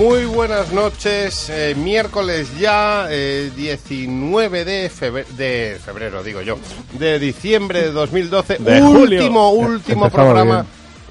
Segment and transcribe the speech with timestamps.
[0.00, 6.56] Muy buenas noches, eh, miércoles ya, eh, 19 de febrero, de febrero, digo yo,
[6.98, 9.68] de diciembre de 2012, De último, julio.
[9.74, 10.66] último Empezaba programa, bien.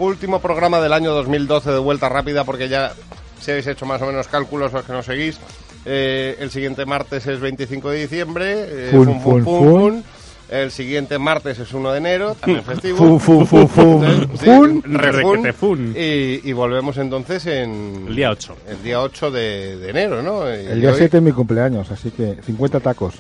[0.09, 2.93] último programa del año 2012 de vuelta rápida, porque ya
[3.39, 5.37] si habéis hecho más o menos cálculos los que nos seguís,
[5.85, 10.03] eh, el siguiente martes es 25 de diciembre, eh, Fun, fun, fun.
[10.52, 12.98] El siguiente martes es 1 de enero, también festivo.
[12.98, 14.04] Fun, fun, fun, fun.
[14.05, 14.84] Entonces, sí, Fun.
[14.84, 15.34] refun.
[15.44, 15.96] Requete fun.
[15.98, 18.05] Y, y volvemos entonces en...
[18.08, 18.55] El día 8.
[18.68, 20.48] El día 8 de, de enero, ¿no?
[20.50, 23.16] Y El día hoy- 7 es mi cumpleaños, así que 50 tacos.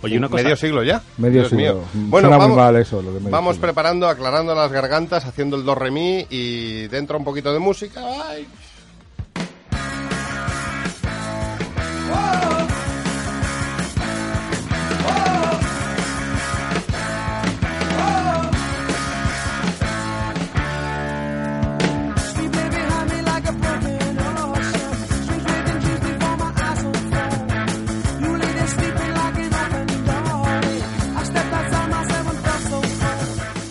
[0.00, 0.44] Oye, una cosa.
[0.44, 1.02] Medio siglo ya.
[1.16, 1.74] Medio Dios siglo.
[1.74, 1.80] mío.
[1.92, 3.66] Bueno, suena muy vamos, mal eso, lo de medio vamos siglo.
[3.66, 8.00] preparando, aclarando las gargantas, haciendo el do re mi y dentro un poquito de música.
[8.28, 8.46] ¡Ay!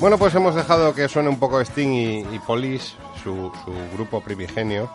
[0.07, 4.21] Bueno, pues hemos dejado que suene un poco Sting y, y Police, su, su grupo
[4.21, 4.89] primigenio,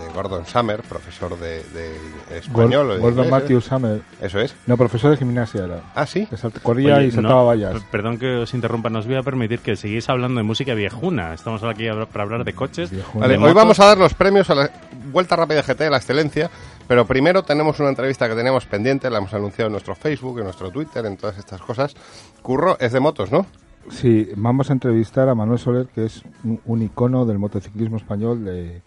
[0.00, 2.88] de Gordon Summer, profesor de, de español.
[2.88, 3.30] de Gordon inglés, ¿eh?
[3.30, 4.00] Matthews Summer.
[4.18, 4.54] Eso es.
[4.66, 5.82] No, profesor de gimnasia era.
[5.94, 6.24] Ah, sí.
[6.24, 7.72] Que corría Oye, y saltaba no, vallas.
[7.74, 11.34] per- Perdón que os interrumpa, nos voy a permitir que sigáis hablando de música viejuna.
[11.34, 12.90] Estamos aquí para hablar de coches.
[12.90, 13.20] Viejuna.
[13.26, 13.54] Vale, de hoy motos.
[13.56, 14.70] vamos a dar los premios a la
[15.12, 16.50] Vuelta Rápida GT de la Excelencia,
[16.88, 20.44] pero primero tenemos una entrevista que teníamos pendiente, la hemos anunciado en nuestro Facebook, en
[20.44, 21.94] nuestro Twitter, en todas estas cosas.
[22.40, 23.44] Curro es de motos, ¿no?
[23.88, 28.44] Sí, vamos a entrevistar a Manuel Soler, que es un, un icono del motociclismo español
[28.44, 28.82] de,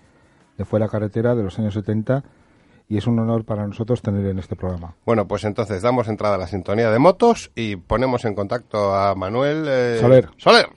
[0.57, 2.23] de fuera carretera de los años 70
[2.89, 4.95] y es un honor para nosotros tener en este programa.
[5.05, 9.15] Bueno, pues entonces damos entrada a la sintonía de motos y ponemos en contacto a
[9.15, 10.29] Manuel eh, Soler.
[10.37, 10.67] Soler.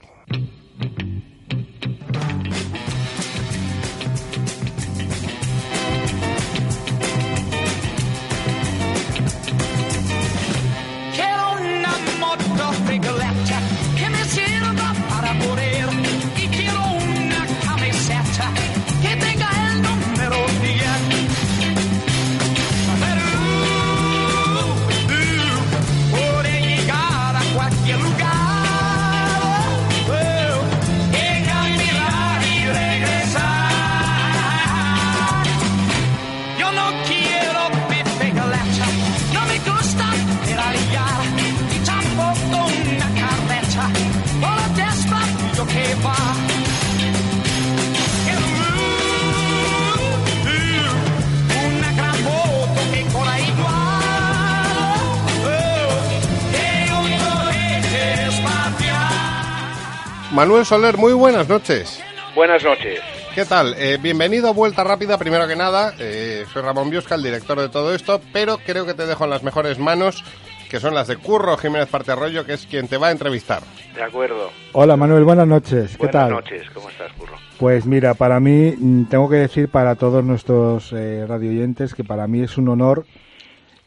[60.37, 61.99] Manuel Soler, muy buenas noches.
[62.35, 62.99] Buenas noches.
[63.33, 63.73] ¿Qué tal?
[63.75, 65.95] Eh, bienvenido a Vuelta Rápida, primero que nada.
[65.97, 69.31] Eh, soy Ramón Biosca, el director de todo esto, pero creo que te dejo en
[69.31, 70.23] las mejores manos,
[70.69, 73.63] que son las de Curro Jiménez Parte Arroyo, que es quien te va a entrevistar.
[73.95, 74.51] De acuerdo.
[74.73, 75.93] Hola Manuel, buenas noches.
[75.93, 76.29] ¿Qué Buenas tal?
[76.29, 76.69] noches.
[76.71, 77.33] ¿Cómo estás, Curro?
[77.57, 82.27] Pues mira, para mí, mm, tengo que decir para todos nuestros eh, radioyentes que para
[82.27, 83.07] mí es un honor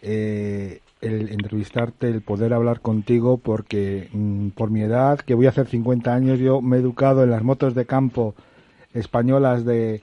[0.02, 5.50] eh, el entrevistarte, el poder hablar contigo, porque mm, por mi edad, que voy a
[5.50, 8.34] hacer 50 años, yo me he educado en las motos de campo
[8.94, 10.02] españolas de,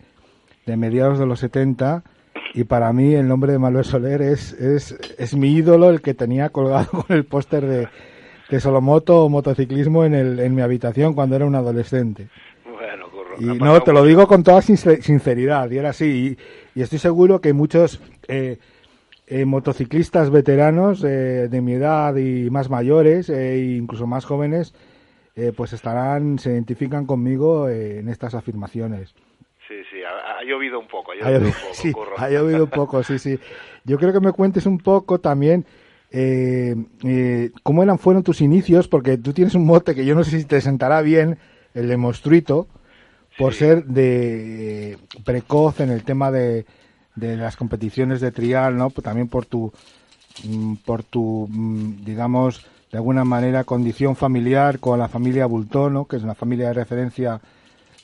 [0.65, 2.03] de mediados de los 70
[2.53, 6.13] y para mí el nombre de Manuel Soler es, es, es mi ídolo, el que
[6.13, 7.87] tenía colgado con el póster de,
[8.49, 12.29] de Solomoto o motociclismo en, el, en mi habitación cuando era un adolescente.
[12.65, 13.35] Bueno, Curro.
[13.39, 16.37] Y no, te lo digo con toda sincer- sinceridad, y era así.
[16.75, 18.57] Y, y estoy seguro que muchos eh,
[19.27, 24.73] eh, motociclistas veteranos eh, de mi edad y más mayores, e incluso más jóvenes,
[25.35, 29.13] eh, pues estarán, se identifican conmigo eh, en estas afirmaciones.
[29.67, 32.13] Sí, sí, ha, ha llovido un poco, ha Ha llovido llovido, un poco, sí, Curro.
[32.17, 33.37] ha llovido un poco, sí, sí.
[33.83, 35.65] Yo creo que me cuentes un poco también
[36.09, 40.23] eh, eh, cómo eran, fueron tus inicios, porque tú tienes un mote que yo no
[40.23, 41.37] sé si te sentará bien,
[41.73, 42.67] el de Monstruito,
[43.37, 43.59] por Sí.
[43.59, 46.65] ser de eh, precoz en el tema de,
[47.17, 48.89] de las competiciones de trial, ¿no?
[48.91, 49.73] Pues también por tu,
[50.45, 56.05] mm, por tu, mm, digamos, de alguna manera condición familiar con la familia Bultó, ¿no?
[56.05, 57.41] Que es una familia de referencia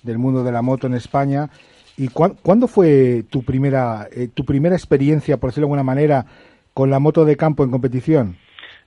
[0.01, 1.49] del mundo de la moto en España.
[1.95, 6.25] ¿Y cuán- cuándo fue tu primera, eh, tu primera experiencia, por decirlo de alguna manera,
[6.73, 8.35] con la moto de campo en competición?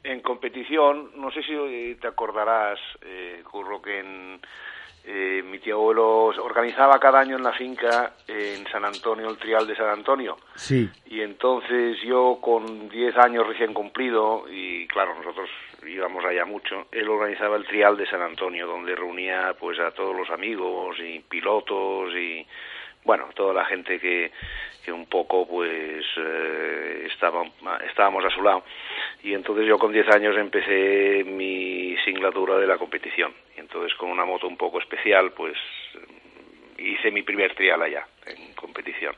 [0.03, 4.41] En competición, no sé si eh, te acordarás, eh, Curro, que en,
[5.09, 9.39] eh, mi tío abuelo organizaba cada año en la finca eh, en San Antonio, el
[9.39, 10.37] trial de San Antonio.
[10.57, 10.91] Sí.
[11.07, 15.49] Y entonces yo con 10 años recién cumplido, y claro, nosotros
[15.87, 20.17] íbamos allá mucho, él organizaba el trial de San Antonio, donde reunía pues a todos
[20.17, 22.45] los amigos y pilotos y
[23.07, 24.33] bueno, toda la gente que,
[24.85, 27.45] que un poco pues eh, estaba,
[27.89, 28.65] estábamos a su lado.
[29.23, 33.33] Y entonces yo con 10 años empecé mi singladura de la competición.
[33.57, 35.57] Y entonces con una moto un poco especial pues
[36.79, 39.15] hice mi primer trial allá, en competición.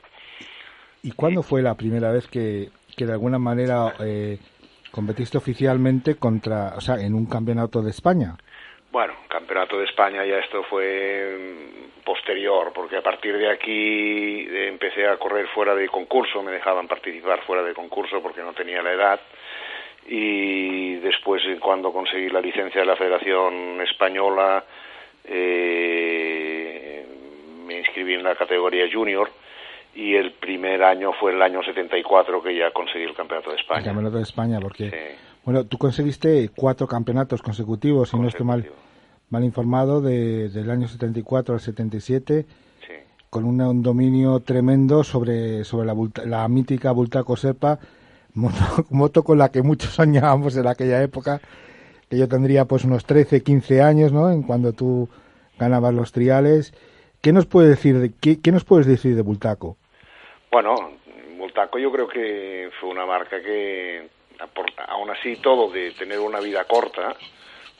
[1.01, 4.37] ¿Y cuándo fue la primera vez que, que de alguna manera eh,
[4.91, 8.35] competiste oficialmente contra, o sea, en un campeonato de España?
[8.91, 14.67] Bueno, Campeonato de España ya esto fue mm, posterior, porque a partir de aquí eh,
[14.67, 18.81] empecé a correr fuera de concurso, me dejaban participar fuera de concurso porque no tenía
[18.81, 19.19] la edad.
[20.07, 24.63] Y después, eh, cuando conseguí la licencia de la Federación Española,
[25.25, 27.05] eh,
[27.65, 29.29] me inscribí en la categoría junior
[29.93, 33.61] y el primer año fue el año 74 que ya conseguí el Campeonato de El
[33.61, 33.83] España.
[33.85, 35.28] campeonato de España, porque, Sí.
[35.45, 38.69] Bueno, tú conseguiste cuatro campeonatos consecutivos, si no estoy mal,
[39.29, 42.45] mal informado, de, del año 74 al 77,
[42.85, 42.93] Sí.
[43.29, 45.89] con un dominio tremendo sobre, sobre
[46.25, 47.79] la, mítica Bultaco Serpa,
[48.33, 51.41] moto, moto con la que muchos soñábamos en aquella época,
[52.09, 54.31] que yo tendría pues unos 13, 15 años, ¿no?
[54.31, 55.09] En cuando tú
[55.59, 56.73] ganabas los triales.
[57.21, 59.77] ¿Qué nos puedes decir de, qué, qué nos puedes decir de Bultaco?
[60.51, 60.73] Bueno,
[61.37, 64.09] Voltaco yo creo que fue una marca que,
[64.39, 67.15] apor- aún así todo de tener una vida corta,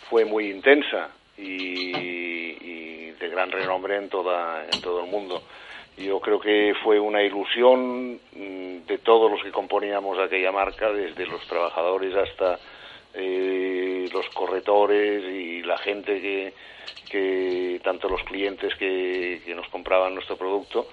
[0.10, 5.42] fue muy intensa y, y de gran renombre en, toda, en todo el mundo.
[5.98, 11.26] Yo creo que fue una ilusión mm, de todos los que componíamos aquella marca, desde
[11.28, 12.58] los trabajadores hasta
[13.14, 16.54] eh, los corredores y la gente que,
[17.10, 20.88] que tanto los clientes que nos compraban nuestro producto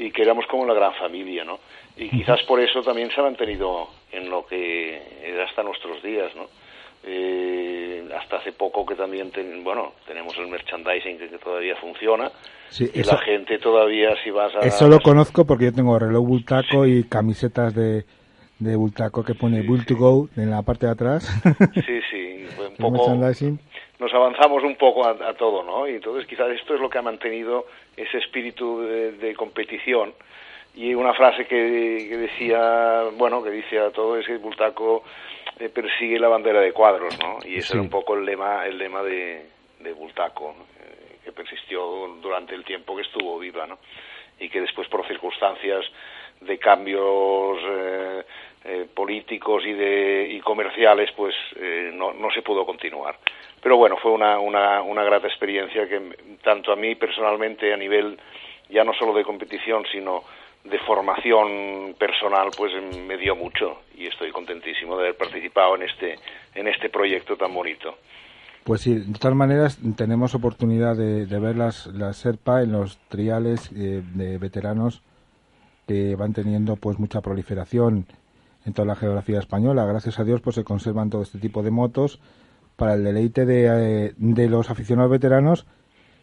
[0.00, 1.58] y que éramos como una gran familia, ¿no?
[1.96, 6.34] Y quizás por eso también se ha mantenido en lo que es hasta nuestros días,
[6.34, 6.46] ¿no?
[7.04, 12.30] Eh, hasta hace poco que también, ten- bueno, tenemos el merchandising que, que todavía funciona
[12.68, 14.60] Sí, y eso- la gente todavía si vas a...
[14.60, 18.04] Eso lo conozco porque yo tengo reloj Bultaco y camisetas de,
[18.58, 21.24] de Bultaco que pone Bull to Go en la parte de atrás.
[21.86, 22.90] Sí, sí, un poco...
[22.92, 23.58] merchandising.
[24.00, 25.86] Nos avanzamos un poco a, a todo, ¿no?
[25.86, 27.66] Y entonces quizás esto es lo que ha mantenido
[27.96, 30.12] ese espíritu de, de competición.
[30.74, 35.02] Y una frase que, que decía, bueno, que dice a todo es que Bultaco
[35.58, 37.38] eh, persigue la bandera de cuadros, ¿no?
[37.44, 37.72] Y ese Sí.
[37.74, 39.46] era un poco el lema, el lema de,
[39.80, 40.64] de Bultaco, ¿no?
[40.84, 43.78] Eh, que persistió durante el tiempo que estuvo viva, ¿no?
[44.38, 45.84] Y que después por circunstancias
[46.40, 48.22] de cambios eh,
[48.64, 53.16] eh, políticos y de y comerciales pues eh, no, no se pudo continuar.
[53.62, 58.18] Pero bueno fue una, una, una grata experiencia que tanto a mí personalmente a nivel
[58.68, 60.24] ya no solo de competición sino
[60.64, 63.82] de formación personal pues em, me dio mucho.
[63.96, 66.18] Y estoy contentísimo de haber participado en este
[66.54, 67.96] en este proyecto tan bonito.
[68.64, 72.98] Pues sí, de todas maneras tenemos oportunidad de, de ver las, las SERPA en los
[73.08, 75.02] triales eh, de veteranos
[75.88, 78.06] que van teniendo pues mucha proliferación
[78.64, 79.84] en toda la geografía española.
[79.84, 82.20] Gracias a Dios pues se conservan todo este tipo de motos
[82.76, 85.66] para el deleite de, eh, de los aficionados veteranos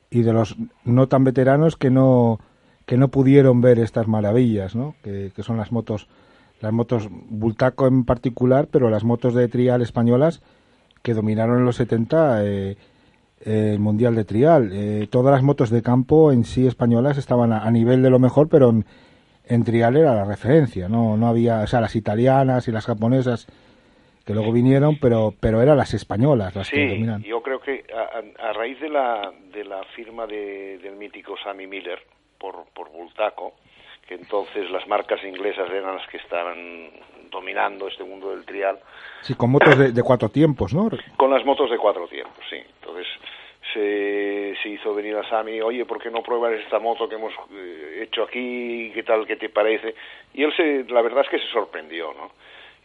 [0.09, 2.39] y de los no tan veteranos que no
[2.85, 4.95] que no pudieron ver estas maravillas, ¿no?
[5.03, 6.07] Que, son las motos
[6.61, 10.41] las motos Bultaco en particular, pero las motos de trial españolas
[11.03, 12.77] que dominaron en los 70 eh,
[13.41, 15.07] eh, el Mundial de Trial.
[15.11, 18.47] Todas las motos de campo en sí españolas estaban a, a nivel de lo mejor,
[18.47, 18.85] pero en,
[19.49, 20.87] en Trial era la referencia.
[20.89, 23.47] No, no había, o sea, las italianas y las japonesas
[24.25, 27.23] que luego vinieron, pero, pero eran las españolas las que Sí, dominan.
[27.23, 31.35] yo creo que a, a- a raíz de la, de la firma de- del mítico
[31.43, 31.99] Sammy Miller
[32.37, 33.53] por, por Bultaco,
[34.05, 36.57] que entonces las marcas inglesas eran las que estaban
[37.31, 38.77] dominando este mundo del trial,
[39.21, 40.89] Sí, con motos de, de cuatro tiempos, ¿no?
[41.17, 42.57] con las motos de cuatro tiempos, sí.
[42.81, 43.07] Entonces
[44.61, 48.03] se, hizo venir a Sammy, oye, ¿por qué no pruebas esta moto que hemos eh,
[48.03, 48.91] hecho aquí?
[48.93, 49.95] ¿Qué tal, qué te parece?
[50.33, 52.31] Y él, se, la verdad es que se sorprendió, ¿no?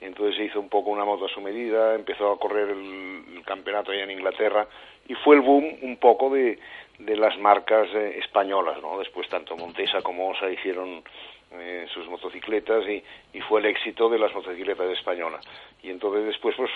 [0.00, 3.44] Entonces se hizo un poco una moto a su medida, empezó a correr el, el
[3.44, 4.66] campeonato allá en Inglaterra
[5.08, 6.58] y fue el boom un poco de,
[6.98, 8.98] de las marcas eh, españolas, ¿no?
[8.98, 11.02] Después tanto Montesa como Osa hicieron
[11.54, 13.02] eh, sus motocicletas y,
[13.36, 15.44] y fue el éxito de las motocicletas españolas.
[15.82, 16.70] Y entonces después pues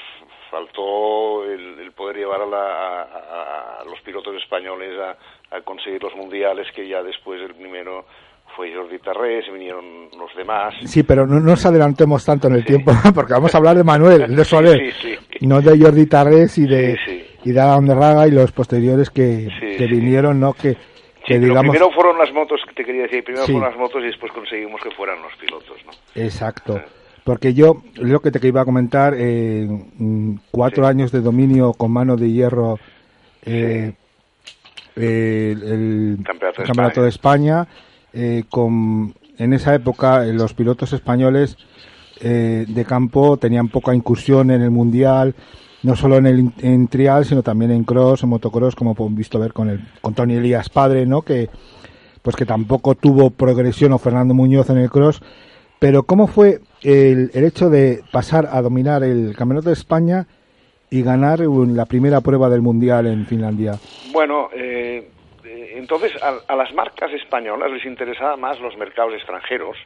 [0.50, 6.02] faltó el, el poder llevar a, la- a- a los pilotos españoles a, a conseguir
[6.02, 8.04] los mundiales, que ya después el primero
[8.54, 10.74] fue Jordi Tarrés, vinieron los demás.
[10.84, 14.34] Sí, pero no nos adelantemos tanto en el tiempo, porque vamos a hablar de Manuel,
[14.34, 15.46] de Soler, Sí, sí.
[15.46, 16.98] no de Jordi Tarrés y de,
[17.44, 20.52] y de Adam de Raga y los posteriores que, que vinieron, ¿no?
[20.54, 20.76] Que
[21.26, 21.72] Sí, pero digamos...
[21.72, 23.52] primero fueron las motos, que te quería decir, primero Sí.
[23.52, 25.92] fueron las motos y después conseguimos que fueran los pilotos, ¿no?
[26.14, 26.80] Exacto.
[27.24, 29.68] Porque yo, lo que te iba a comentar, eh,
[30.52, 30.90] cuatro Sí.
[30.90, 32.78] años de dominio con mano de hierro,
[33.44, 33.94] eh,
[34.94, 37.66] eh, el Campeonato de Campeonato de España,
[38.12, 41.56] eh, con, en esa época los pilotos españoles
[42.20, 45.34] de campo tenían poca incursión en el Mundial,
[45.86, 49.38] no solo en el en trial, sino también en cross, en motocross, como hemos visto
[49.38, 51.22] ver con el con Tony Elías padre, ¿no?
[51.22, 51.48] Que
[52.22, 55.22] pues que tampoco tuvo progresión o Fernando Muñoz en el cross,
[55.78, 60.26] pero ¿cómo fue el, el hecho de pasar a dominar el Campeonato de España
[60.90, 63.74] y ganar la primera prueba del Mundial en Finlandia?
[64.12, 65.08] Bueno, eh,
[65.44, 69.76] eh, entonces a, a las marcas españolas les interesaban más los mercados extranjeros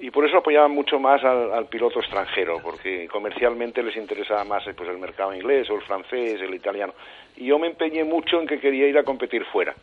[0.00, 4.66] y por eso apoyaban mucho más al, al piloto extranjero, porque comercialmente les interesaba más
[4.66, 6.94] eh, pues, el mercado inglés o el francés, el italiano.
[7.36, 9.74] Y yo me empeñé mucho en que quería ir a competir fuera,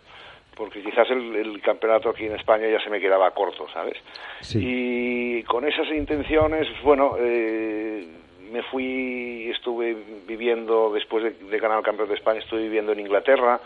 [0.55, 3.97] porque quizás el, el campeonato aquí en España ya se me quedaba corto, ¿sabes?
[4.41, 4.59] Sí.
[4.61, 8.07] Y con esas intenciones, bueno, eh,
[8.51, 13.01] me fui, estuve viviendo, después de, de ganar el campeonato de España, estuve viviendo en
[13.01, 13.59] Inglaterra,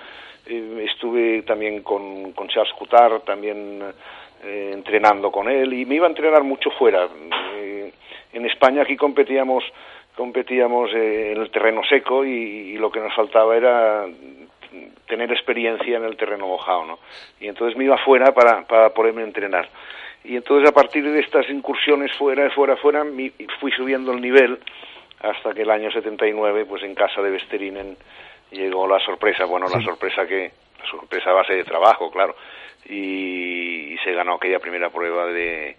[0.48, 3.84] eh, estuve también con, con Charles Coutard, también
[4.44, 7.08] eh, entrenando con él, y me iba a entrenar mucho fuera.
[7.56, 7.92] Eh,
[8.34, 9.64] en España aquí competíamos
[10.16, 12.30] competíamos eh, en el terreno seco y,
[12.74, 14.06] y lo que nos faltaba era
[15.08, 17.00] tener experiencia en el terreno mojado, ¿no?
[17.40, 19.70] Y entonces me iba fuera para, para poderme entrenar.
[20.26, 23.32] Y entonces a partir de estas incursiones fuera, fuera, fuera, mi-
[23.62, 24.60] fui subiendo el nivel
[25.22, 27.96] hasta que el año 79, pues en casa de Vesterinen
[28.52, 32.36] llegó la sorpresa, bueno, la sorpresa que, la sorpresa a base de trabajo, claro,
[32.90, 35.76] y, y se ganó aquella primera prueba de,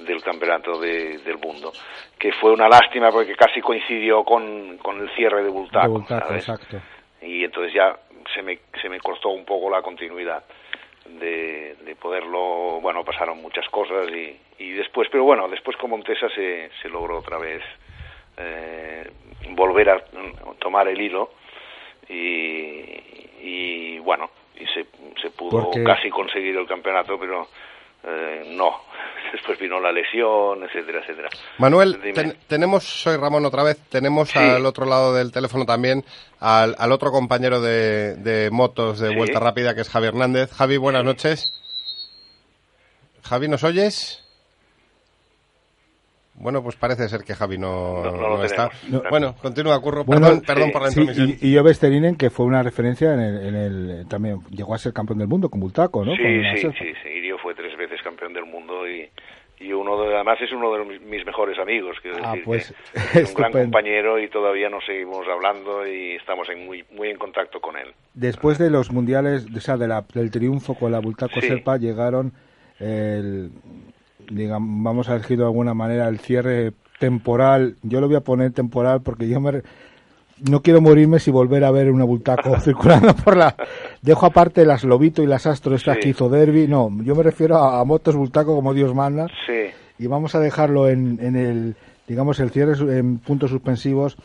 [0.00, 1.72] del campeonato de- del mundo,
[2.18, 6.34] que fue una lástima porque casi coincidió con, con el cierre de Bultaco, De Bultaco,
[6.34, 6.80] exacto.
[7.20, 7.96] y entonces ya
[8.34, 10.44] se me, se me cortó un poco la continuidad
[11.04, 16.28] de, de poderlo, bueno, pasaron muchas cosas y, y después, pero bueno, después con Montesa
[16.30, 17.62] se, se logró otra vez
[18.36, 19.10] eh,
[19.50, 20.04] volver a
[20.60, 21.30] tomar el hilo
[22.08, 22.84] y,
[23.40, 24.30] y bueno,
[24.62, 24.86] y se,
[25.20, 27.48] se pudo Porque- casi conseguir el campeonato, pero
[28.04, 28.80] eh, no,
[29.32, 31.28] después vino la lesión, etcétera, etcétera.
[31.58, 34.38] Manuel, ten- tenemos, soy Ramón otra vez, tenemos Sí.
[34.38, 36.04] al otro lado del teléfono también
[36.40, 39.14] al, al otro compañero de, de motos de Sí.
[39.16, 40.52] Vuelta Rápida, que es Javi Hernández.
[40.52, 41.52] Javi, buenas noches.
[43.22, 44.21] Javi, ¿nos oyes?
[46.42, 48.68] Bueno, pues parece ser que Javi no, No, no lo no está.
[49.10, 50.04] Bueno, continúa, Curro.
[50.04, 51.38] Bueno, perdón, perdón sí, por la Sí, intromisión.
[51.40, 54.78] y, y yo Vesterinen, que fue una referencia en el, en el- también llegó a
[54.78, 56.16] ser campeón del mundo con Bultaco, ¿no?
[56.16, 57.08] Sí, Con sí, sí, sí.
[57.08, 59.08] Irio fue tres veces campeón del mundo y,
[59.60, 61.96] y uno de, además es uno de mis- mis mejores amigos.
[62.02, 62.74] Quiero Ah, decir pues,
[63.12, 67.08] que es un gran compañero y todavía nos seguimos hablando y estamos en muy, muy
[67.10, 67.92] en contacto con él.
[68.14, 71.46] Después de los mundiales, o sea, de la- del triunfo con la Bultaco Sí.
[71.46, 72.32] Serpa, llegaron
[72.80, 73.50] el,
[74.34, 77.76] digamos, vamos a decirlo de alguna manera, el cierre temporal.
[77.82, 79.62] Yo lo voy a poner temporal porque yo me,
[80.48, 83.54] no quiero morirme si volver a ver una Bultaco circulando por la.
[84.00, 86.00] Dejo aparte las Lobito y las Astro, estas Sí.
[86.02, 86.66] que hizo Derby.
[86.68, 89.26] No, yo me refiero a, a motos Bultaco como Dios manda.
[89.46, 91.76] Sí, Y vamos a dejarlo en, en el,
[92.08, 94.16] digamos, el cierre en puntos suspensivos.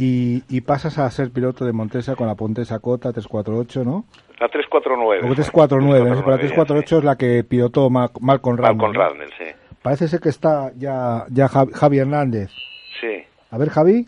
[0.00, 4.04] Y, y pasas a ser piloto de Montesa con la Pontesa Cota 348, ¿no?
[4.38, 5.18] la 349.
[5.24, 5.34] O fue.
[5.34, 6.16] 349, ¿no?
[6.24, 8.62] pero la 349, 348 es la que pilotó Ma- Malcolm sí.
[8.62, 8.76] Radney.
[8.76, 9.00] Malcolm ¿no?
[9.00, 9.44] Radnell, sí.
[9.82, 12.48] Parece ser que está ya, ya Javi, Hernández.
[13.00, 13.24] Sí.
[13.50, 14.06] A ver, Javi.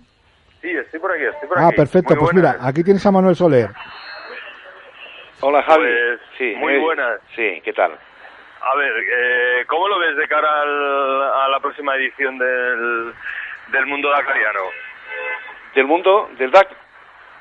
[0.62, 1.76] Sí, estoy por aquí, estoy por Ah, aquí.
[1.76, 2.14] perfecto.
[2.14, 2.54] Muy Pues buenas.
[2.56, 3.70] mira, aquí tienes a Manuel Soler.
[5.40, 5.82] Hola, Javi.
[5.82, 7.18] Pues, sí, muy ¿me- buenas.
[7.34, 7.90] Sí, ¿qué tal?
[7.92, 13.12] A ver, eh, ¿cómo lo ves de cara al- a la próxima edición del,
[13.72, 14.60] del mundo dakariano?
[15.74, 16.28] ¿Del mundo?
[16.38, 16.68] ¿Del DAC?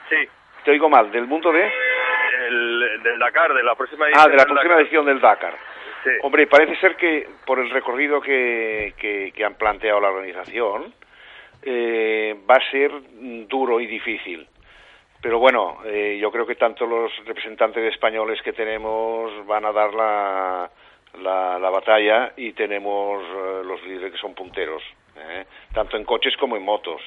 [0.10, 0.16] Sí,
[0.64, 1.12] Te oigo mal.
[1.12, 1.72] ¿Del mundo de...?
[2.48, 4.24] el, del Dakar, de la próxima edición.
[4.26, 4.82] Ah, de la del próxima Dakar.
[4.82, 5.58] edición del Dakar.
[6.04, 6.10] Sí.
[6.22, 10.94] Hombre, parece ser que por el recorrido que, que, que han planteado la organización,
[11.64, 12.92] eh, va a ser
[13.48, 14.48] duro y difícil.
[15.22, 19.94] Pero bueno, eh, yo creo que tanto los representantes españoles que tenemos van a dar
[19.94, 20.70] la,
[21.22, 24.82] la, la batalla y tenemos eh, los líderes que son punteros.
[25.18, 25.46] ¿eh?
[25.74, 27.02] tanto en coches como en motos.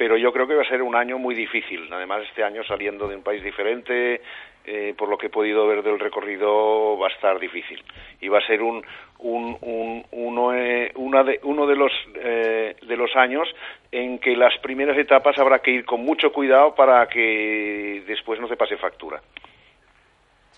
[0.00, 1.86] Pero yo creo que va a ser un año muy difícil.
[1.92, 4.22] Además, este año saliendo de un país diferente,
[4.64, 7.84] eh, por lo que he podido ver del recorrido, va a estar difícil.
[8.22, 8.82] Y va a ser un,
[9.18, 13.46] un, un- uno, eh, una de, uno de, los, eh, de los años
[13.92, 18.48] en que las primeras etapas habrá que ir con mucho cuidado para que después no
[18.48, 19.20] se pase factura.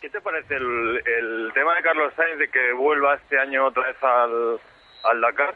[0.01, 3.89] ¿Qué te parece el, el tema de Carlos Sainz de que vuelva este año otra
[3.89, 4.61] vez al,
[5.03, 5.55] al Dakar?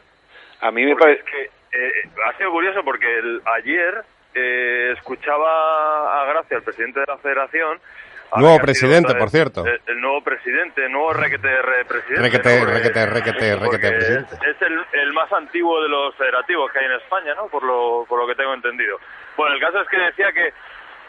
[0.59, 1.91] A mí me parece es que eh,
[2.25, 7.79] ha sido curioso porque el- ayer eh, escuchaba a Gracia, el presidente de la federación.
[8.35, 9.65] Nuevo presidente, vez por cierto.
[9.65, 12.21] El, el nuevo presidente, nuevo requete re- presidente.
[12.21, 12.65] Requete, ¿no?
[12.65, 14.35] Requete, requete, requete, presidente.
[14.35, 17.47] Es, es el, el más antiguo de los federativos que hay en España, ¿no?
[17.47, 18.99] Por lo, por lo que tengo entendido.
[19.37, 20.53] Bueno, el caso es que decía que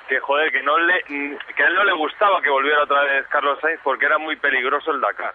[0.08, 3.26] que joder, que no le que a él no le gustaba que volviera otra vez
[3.28, 5.34] Carlos Sainz porque era muy peligroso el Dakar.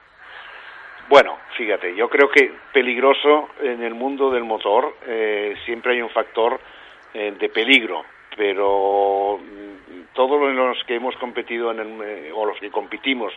[1.09, 6.09] Bueno, fíjate, yo creo que peligroso en el mundo del motor eh, siempre hay un
[6.09, 6.59] factor
[7.13, 8.03] eh, de peligro,
[8.35, 13.31] pero mm, todos los que hemos competido en el, eh, o los que competimos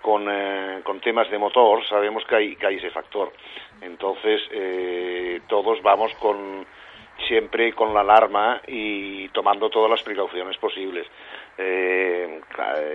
[0.00, 3.32] con, eh, con temas de motor sabemos que hay, que hay ese factor.
[3.80, 4.42] Entonces
[5.48, 6.64] todos vamos con
[7.26, 11.06] siempre con la alarma y tomando todas las precauciones posibles.
[11.58, 12.40] Eh,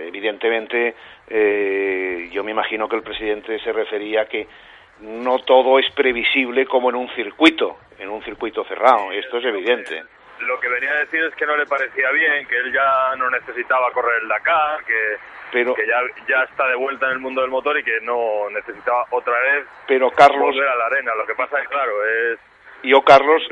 [0.06, 0.94] evidentemente,
[1.28, 4.46] eh, yo me imagino que el presidente se refería a que
[5.00, 9.10] no todo es previsible como en un circuito, en un circuito cerrado.
[9.12, 10.02] Esto es evidente.
[10.40, 13.30] Lo que venía a decir es que no le parecía bien, que él ya no
[13.30, 15.16] necesitaba correr el Dakar, que,
[15.52, 18.50] Pero, que ya, ya está de vuelta en el mundo del motor y que no
[18.50, 21.14] necesitaba otra vez pero Carlos, volver a la arena.
[21.14, 22.40] Lo que pasa es, claro, es...
[22.82, 23.42] yo Carlos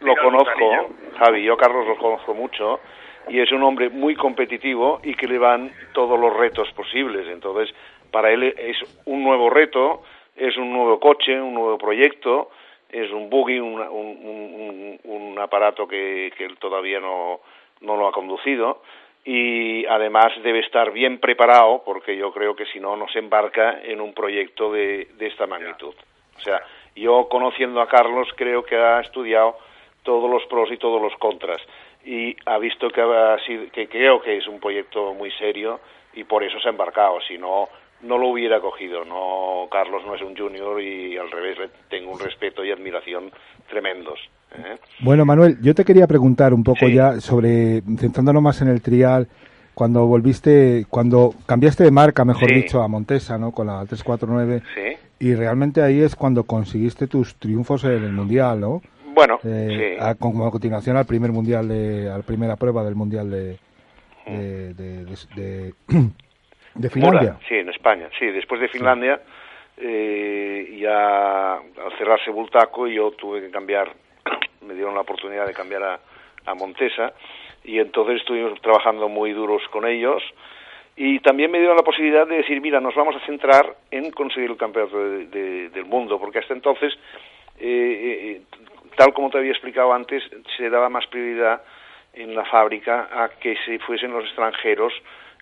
[0.00, 0.94] lo conozco.
[1.18, 2.80] Javi, yo Carlos lo conozco mucho
[3.28, 7.26] y es un hombre muy competitivo y que le van todos los retos posibles.
[7.28, 7.74] Entonces,
[8.10, 10.02] para él es un nuevo reto,
[10.36, 12.50] es un nuevo coche, un nuevo proyecto,
[12.90, 13.78] es un buggy, un,
[15.04, 17.40] un- aparato que, que él todavía no,
[17.80, 18.82] no lo ha conducido
[19.24, 23.80] y además debe estar bien preparado porque yo creo que si no, no se embarca
[23.84, 25.94] en un proyecto de, de esta magnitud.
[26.36, 26.60] O sea,
[26.96, 29.56] yo conociendo a Carlos creo que ha estudiado
[30.02, 31.60] todos los pros y todos los contras
[32.10, 35.78] y ha visto que, ha sido, que creo que es un proyecto muy serio
[36.14, 37.68] y por eso se ha embarcado, si no
[38.00, 42.12] no lo hubiera cogido, no Carlos no es un junior y al revés le tengo
[42.12, 43.30] un respeto y admiración
[43.68, 44.20] tremendos.
[44.56, 44.76] ¿eh?
[45.00, 46.94] Bueno, Manuel, yo te quería preguntar un poco Sí.
[46.94, 49.26] ya sobre, centrándonos más en el trial,
[49.74, 52.54] cuando volviste, cuando cambiaste de marca, mejor Sí.
[52.54, 53.50] dicho, a Montesa, ¿no?
[53.50, 55.26] Con la 349, Sí.
[55.26, 58.80] y realmente ahí es cuando conseguiste tus triunfos en el Mundial, ¿no?
[59.18, 60.00] Bueno, Eh, sí.
[60.00, 63.58] a, como a continuación al primer Mundial, de, a la primera prueba del Mundial de,
[64.26, 65.74] de, de,
[66.90, 67.36] Finlandia.
[67.48, 68.08] Sí, en España.
[68.16, 69.20] Sí, después de Finlandia,
[69.76, 73.92] eh, ya al cerrarse Bultaco, yo tuve que cambiar,
[74.64, 75.98] me dieron la oportunidad de cambiar a,
[76.46, 77.12] a Montesa
[77.64, 80.22] y entonces estuvimos trabajando muy duros con ellos
[80.96, 84.50] y también me dieron la posibilidad de decir, mira, nos vamos a centrar en conseguir
[84.50, 86.92] el campeonato de- de- del mundo, porque hasta entonces,
[87.60, 88.42] eh, eh,
[88.98, 90.24] tal como te había explicado antes,
[90.56, 91.62] se daba más prioridad
[92.12, 94.92] en la fábrica a que se fuesen los extranjeros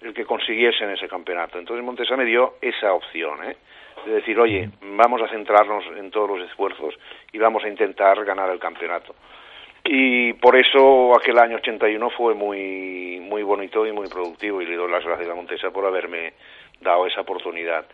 [0.03, 1.59] el que consiguiesen ese campeonato.
[1.59, 3.57] Entonces Montesa me dio esa opción, ¿eh?
[4.05, 6.95] de decir, oye, vamos a centrarnos en todos los esfuerzos
[7.33, 9.15] y vamos a intentar ganar el campeonato.
[9.85, 14.77] Y por eso aquel año 81 fue muy, muy bonito y muy productivo y le
[14.77, 16.35] doy las gracias a Montesa por haberme
[16.81, 17.87] dado esa oportunidad.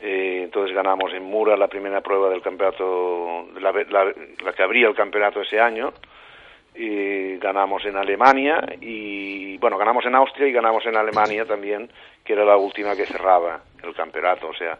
[0.00, 4.12] Eh, entonces ganamos en Mura la primera prueba del campeonato, la, la-
[4.44, 5.92] la que abría el campeonato ese año,
[6.74, 11.90] y ganamos en Alemania y bueno ganamos en Austria y ganamos en Alemania también
[12.24, 14.78] que era la última que cerraba el campeonato o sea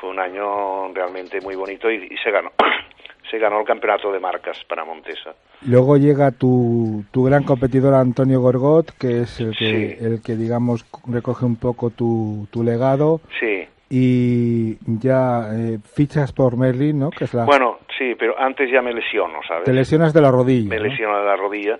[0.00, 2.52] fue un año realmente muy bonito y, y se ganó
[3.30, 5.34] se ganó el campeonato de marcas para Montesa
[5.66, 10.04] Luego llega tu, tu gran competidor Antonio Gorgot, que es el que, Sí.
[10.04, 13.20] el que digamos, recoge un poco tu, tu legado.
[13.40, 17.10] sí Y ya eh, fichas por Merlin, ¿no?
[17.10, 17.44] Que es la...
[17.44, 20.68] bueno sí pero antes ya me lesiono sabes te lesionas de la rodilla.
[20.68, 20.84] me ¿no?
[20.84, 21.78] lesiono de la rodilla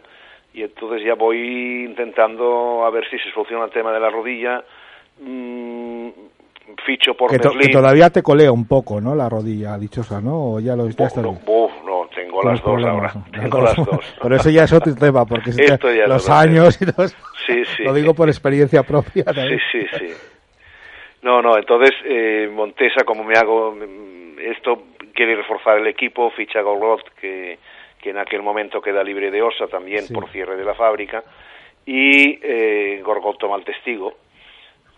[0.52, 4.62] y entonces ya voy intentando a ver si se soluciona el tema de la rodilla
[5.20, 6.08] Mm,
[6.84, 9.14] ficho por Que, to- que todavía te colea un poco, ¿no?
[9.14, 10.54] La rodilla dichosa, ¿no?
[10.54, 11.38] O ya lo ya Uf, estás no,
[11.86, 13.12] no, tengo las los dos ahora.
[13.32, 14.16] Tengo las dos.
[14.20, 17.06] Pero eso ya es otro tema, porque es los años y eso,
[17.46, 17.82] Sí, sí.
[17.84, 19.24] Lo digo por experiencia propia.
[19.32, 20.06] Sí, sí, sí.
[21.24, 26.58] No, no, entonces eh, Montesa, como me hago mm, esto, quiere reforzar el equipo, ficha
[26.58, 27.58] a Gorgot, que,
[27.98, 30.12] que en aquel momento queda libre de Osa también Sí.
[30.12, 31.24] por cierre de la fábrica,
[31.86, 34.12] y eh, Gorgot toma el testigo.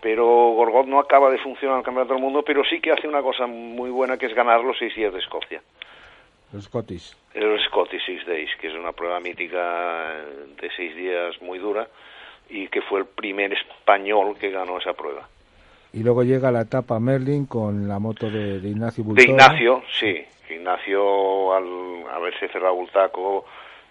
[0.03, 3.07] Pero Gorgot no acaba de funcionar en el Campeonato del Mundo, pero sí que hace
[3.07, 5.63] una cosa muy buena, que es ganar los seis días de Escocia.
[6.53, 7.15] Los Scottish.
[7.35, 10.13] el Scottish Six Days, que es una prueba mítica
[10.61, 11.87] de seis días muy dura
[12.51, 15.29] y que fue el primer español que ganó esa prueba.
[15.93, 19.23] Y luego llega la etapa Merlin con la moto de, de Ignacio De Bultó.
[19.23, 20.25] Ignacio, sí.
[20.51, 21.65] Ignacio, al
[22.13, 23.45] haberse cerrado el taco,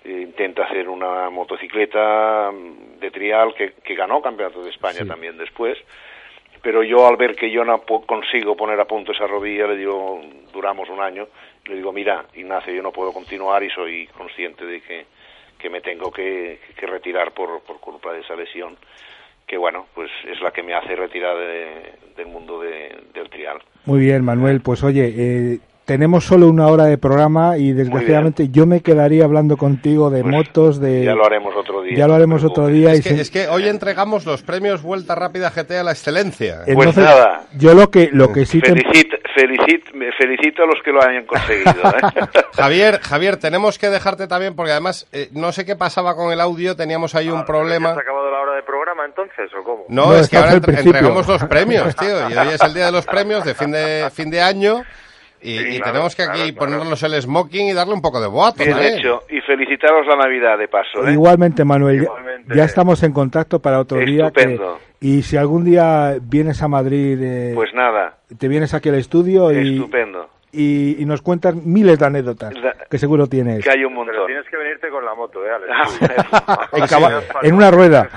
[0.04, 2.52] eh, intenta hacer una motocicleta
[3.00, 5.08] de trial que, que ganó campeonato de España Sí.
[5.08, 5.78] también después.
[6.62, 10.20] Pero yo al ver que yo no consigo poner a punto esa rodilla, le digo,
[10.52, 11.28] duramos un año,
[11.66, 15.06] le digo, mira, Ignacio, yo no puedo continuar y soy consciente de que,
[15.60, 18.78] que me tengo que, que retirar por, por culpa de esa lesión,
[19.48, 23.58] que bueno, pues es la que me hace retirar de- del mundo de- del trial.
[23.86, 24.62] Muy bien, Manuel.
[24.62, 29.56] Pues oye, eh, tenemos solo una hora de programa y desgraciadamente yo me quedaría hablando
[29.58, 31.04] contigo de Pues motos, de...
[31.06, 31.96] Ya lo haremos otro día.
[31.96, 32.96] Ya lo haremos otro día.
[32.96, 35.92] y Es que, se- es que hoy entregamos los premios Vuelta Rápida GT a la
[35.92, 36.62] excelencia.
[36.74, 37.44] Pues nada.
[37.56, 38.70] Yo lo que, lo que sí te...
[39.36, 39.84] Felicit,
[40.18, 41.70] felicito a los que lo hayan conseguido.
[41.72, 42.28] ¿eh?
[42.54, 46.40] Javier, Javier, tenemos que dejarte también porque además eh, no sé qué pasaba con el
[46.40, 47.94] audio, teníamos ahí un problema.
[47.94, 49.86] ¿Se ha acabado la hora de programa entonces o cómo?
[49.90, 52.30] No, No, es que ahora entre- entregamos los premios, tío.
[52.30, 54.84] Y hoy es el día de los premios de fin de fin de año
[55.42, 56.56] y, Sí, y claro, tenemos que aquí claro.
[56.58, 58.58] ponernos el smoking y darle un poco de boato.
[58.64, 58.98] Bien también.
[59.00, 59.22] hecho.
[59.30, 61.08] Y felicitaros la Navidad de paso.
[61.08, 61.12] ¿eh?
[61.14, 62.56] Igualmente, Manuel, ya- Igualmente.
[62.56, 64.32] ya estamos en contacto para otro día.
[64.32, 64.80] que- Estupendo.
[65.02, 69.52] y si algún día vienes a Madrid, eh, Pues nada, te vienes aquí al estudio
[69.52, 70.30] y, estupendo.
[70.56, 72.54] Y, y nos cuentas miles de anécdotas
[72.90, 73.64] que seguro tienes.
[73.64, 76.00] Que hay un Pero tienes que venirte con la moto, ¿eh, Alex?
[76.74, 78.10] En caba- una rueda.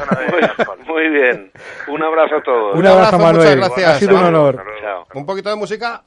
[0.87, 1.51] Muy bien.
[1.89, 2.75] Un abrazo a todos.
[2.75, 3.35] Un Un abrazo, Manuel.
[3.37, 3.91] muchas gracias.
[3.91, 4.65] Ha sido un honor.
[4.81, 5.07] Chao.
[5.15, 6.03] Un poquito de música.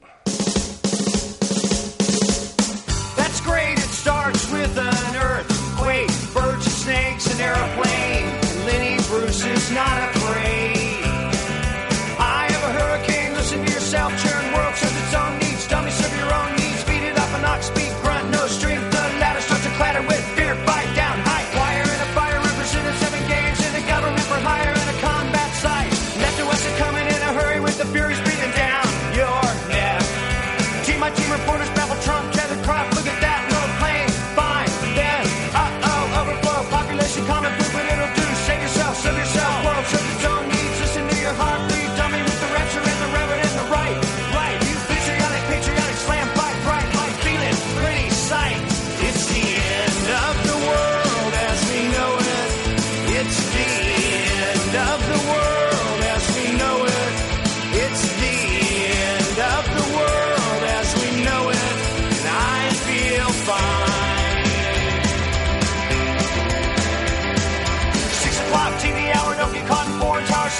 [3.16, 7.91] That's great, it starts with an earthquake, birds and snakes, an airplane.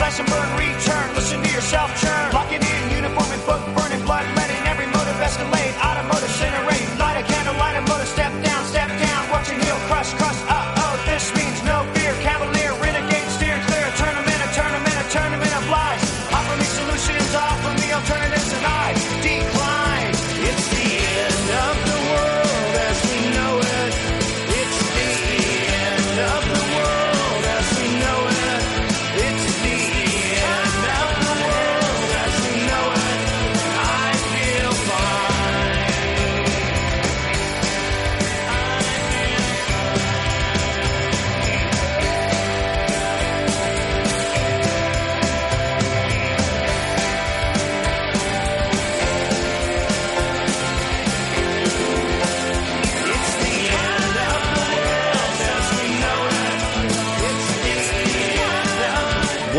[0.03, 0.62] Slash and burn,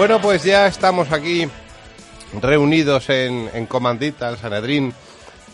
[0.06, 1.48] Bueno, pues ya estamos aquí
[2.42, 4.92] reunidos en, en Comandita, el Sanedrín,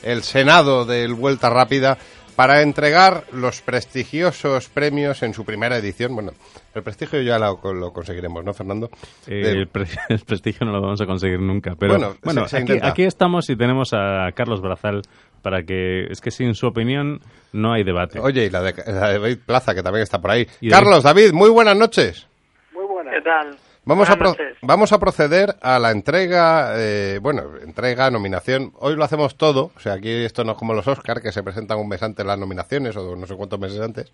[0.02, 2.00] el Senado del Vuelta Rápida,
[2.36, 6.16] para entregar los prestigiosos premios en su primera edición.
[6.16, 6.32] Bueno,
[6.74, 8.90] el prestigio ya lo, lo conseguiremos, ¿no, Fernando?
[9.28, 11.76] Eh, De- el, pre- el prestigio no lo vamos a conseguir nunca.
[11.80, 15.04] Pero Bueno, bueno, se- se aquí, estamos y tenemos a Carlos Brazal
[15.44, 17.22] para que es que sin su opinión
[17.54, 18.20] no hay debate.
[18.20, 20.48] Oye, y la de, la de David Plaza, que también está por ahí.
[20.60, 22.26] Y Carlos, David, muy buenas noches.
[22.74, 23.12] Muy buena.
[23.12, 23.56] ¿Qué tal?
[23.90, 24.18] Vamos a,
[24.62, 28.72] vamos a proceder a la entrega, eh, bueno, entrega, nominación.
[28.80, 31.42] Hoy lo hacemos todo, o sea, aquí esto no es como los Oscar, que se
[31.44, 34.12] presentan un mes antes las nominaciones o no sé cuántos meses antes.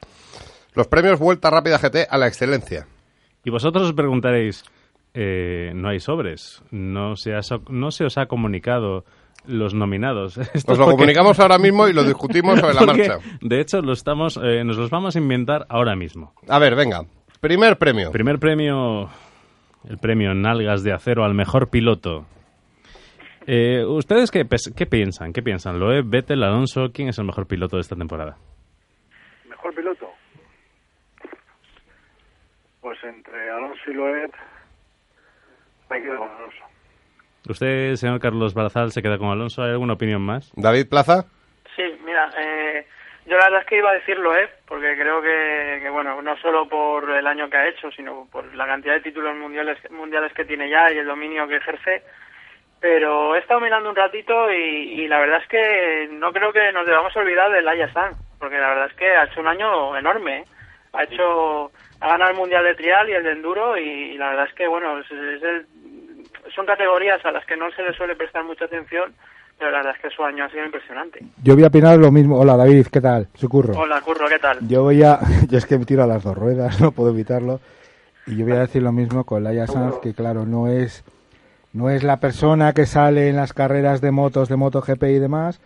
[0.73, 2.87] Los premios Vuelta Rápida GT a la excelencia.
[3.43, 4.63] Y vosotros os preguntaréis,
[5.13, 9.03] eh, no hay sobres, no se, ha so- no se os ha comunicado
[9.45, 10.37] los nominados.
[10.53, 13.17] Esto Nos es lo porque- comunicamos ahora mismo y lo discutimos sobre la marcha.
[13.41, 16.33] De hecho, lo estamos, eh, nos los vamos a inventar ahora mismo.
[16.47, 17.03] A ver, venga.
[17.41, 18.11] Primer premio.
[18.11, 19.09] Primer premio,
[19.89, 22.25] el premio Nalgas de Acero al mejor piloto.
[23.47, 24.45] Eh, ¿Ustedes qué,
[24.75, 25.31] qué piensan?
[25.31, 25.79] ¿Qué piensan?
[25.79, 26.91] ¿Loeb, Vettel, Alonso?
[26.91, 28.37] ¿Quién es el mejor piloto de esta temporada?
[29.47, 30.09] ¿Mejor piloto?
[32.81, 34.31] Pues entre Alonso y Loeb
[35.89, 36.63] me quedo con Alonso.
[37.47, 39.61] ¿Usted, señor Carlos Barazal, se queda con Alonso?
[39.61, 40.51] ¿Hay alguna opinión más?
[40.55, 41.25] David Plaza.
[41.75, 42.87] Sí, mira, eh,
[43.25, 44.49] yo la verdad es que iba a decirlo, ¿eh?
[44.67, 48.53] Porque creo que, que, bueno, no solo por el año que ha hecho, sino por
[48.55, 52.03] la cantidad de títulos mundiales, mundiales que tiene ya y el dominio que ejerce.
[52.79, 56.71] Pero he estado mirando un ratito y, y la verdad es que no creo que
[56.71, 59.97] nos debamos olvidar del Laia Sanz, porque la verdad es que ha hecho un año
[59.97, 60.39] enorme.
[60.39, 60.45] ¿eh?
[60.93, 64.47] Ha hecho, ha ganado el mundial de trial y el de enduro y, la verdad
[64.49, 65.65] es que, bueno, es, es el-
[66.53, 69.15] son categorías a las que no se le suele prestar mucha atención,
[69.57, 71.19] pero la verdad es que su año ha sido impresionante.
[71.43, 72.37] Yo voy a opinar lo mismo.
[72.37, 73.27] Hola David, ¿qué tal?
[73.35, 73.77] Su curro.
[73.79, 74.67] Hola, Curro, ¿qué tal?
[74.67, 75.19] Yo voy a...
[75.49, 77.59] Yo es que me tiro a las dos ruedas, no puedo evitarlo.
[78.27, 81.03] Y yo voy a decir lo mismo con Laia Sanz, que claro, no es,
[81.73, 85.59] no es la persona que sale en las carreras de motos, de MotoGP y demás,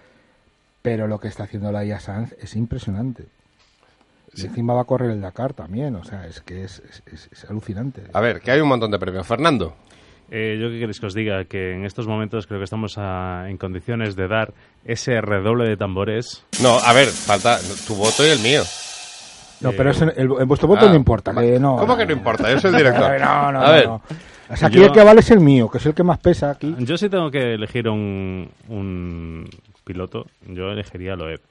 [0.81, 3.23] pero lo que está haciendo Laia Sanz es impresionante.
[4.35, 7.29] Y encima va a correr el Dakar también, o sea, es que es, es- es-
[7.31, 8.03] es alucinante.
[8.13, 9.25] A ver, que hay un montón de premios.
[9.25, 9.75] Fernando.
[10.31, 13.49] Eh, yo qué queréis que os diga, que en estos momentos creo que estamos a-
[13.49, 14.53] en condiciones de dar
[14.85, 16.45] ese redoble de tambores.
[16.61, 18.61] No, a ver, falta tu voto y el mío.
[19.61, 21.33] No, pero eso, el, en vuestro voto Ah, no importa.
[21.33, 22.49] Que no, ¿Cómo que no importa?
[22.49, 23.11] Yo soy el director.
[23.19, 24.01] No, no, a no, ver, no.
[24.51, 26.17] O sea, aquí Yo- el que vale es el mío, que es el que más
[26.19, 26.73] pesa aquí.
[26.79, 29.49] Yo sí tengo que elegir un, un
[29.83, 31.41] piloto, yo elegiría a Loeb.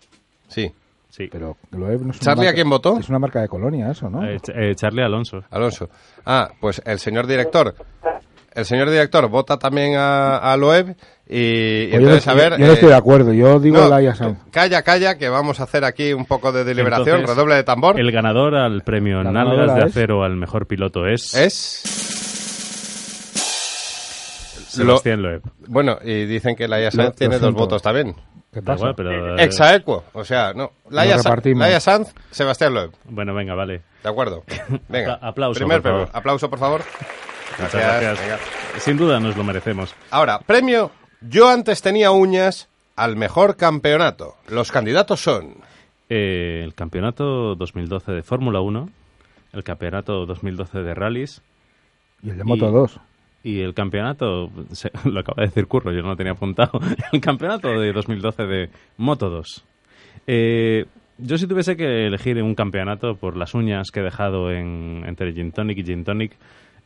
[0.48, 0.72] sí.
[1.10, 1.26] Sí.
[1.32, 2.98] Pero Loeb no es ¿Charlie a marca- quién votó?
[2.98, 4.24] Es una marca de colonia eso, ¿no?
[4.24, 5.42] Eh, eh, Charlie Alonso.
[5.50, 5.88] Alonso.
[6.24, 7.74] Ah, pues el señor director.
[8.58, 10.96] El señor director vota también a, a Loeb
[11.28, 12.52] y, y Pues yo, entonces, no, a ver...
[12.52, 14.38] yo no eh, estoy de acuerdo, yo digo no, Laia Sanz.
[14.50, 17.20] Calla, calla, que vamos a hacer aquí un poco de deliberación.
[17.20, 18.00] Entonces, redoble de tambor.
[18.00, 21.82] El ganador al premio La Nalgas de es- Acero al mejor piloto es, Es...
[24.68, 25.42] Sebastián Loeb.
[25.66, 28.14] Bueno, y dicen que Laia Sanz Lo- tiene lo dos votos también.
[28.52, 28.78] ¿Qué pasa?
[28.78, 30.04] igual, pero, eh, Exaequo.
[30.14, 30.72] O sea, no.
[30.90, 31.16] Laia.
[31.54, 32.90] Laia Sanz, Sebastián Loeb.
[33.04, 33.82] Bueno, venga, vale.
[34.02, 34.42] De acuerdo.
[34.88, 35.14] Venga.
[35.14, 36.08] Apla- aplauso, Primer por favor.
[36.12, 36.82] Aplauso, por favor.
[37.58, 38.20] Muchas gracias.
[38.20, 38.38] Venga.
[38.78, 39.94] Sin duda nos lo merecemos.
[40.10, 44.36] Ahora, premio Yo antes tenía uñas al mejor campeonato.
[44.48, 45.56] Los candidatos son...
[46.10, 48.88] Eh, el campeonato 2012 de Fórmula 1,
[49.52, 51.42] el campeonato 2012 de rallies
[52.22, 53.00] Y el de Moto y- 2.
[53.42, 56.80] y el campeonato, se- lo acaba de decir Curro, yo no lo tenía apuntado,
[57.12, 59.64] el campeonato de 2012 de Moto 2.
[60.28, 60.86] Eh,
[61.18, 65.32] yo si tuviese que elegir un campeonato por las uñas que he dejado en, entre
[65.34, 66.32] Gin Tonic y Gin Tonic,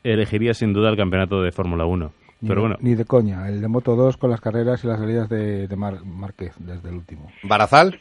[0.04, 2.12] elegiría sin duda el campeonato de Fórmula 1.
[2.40, 3.48] Ni, Pero de- bueno, ni de coña.
[3.48, 6.88] El de Moto 2 con las carreras y las salidas de, de Mar- Márquez desde
[6.88, 7.30] el último.
[7.44, 8.00] Barazal.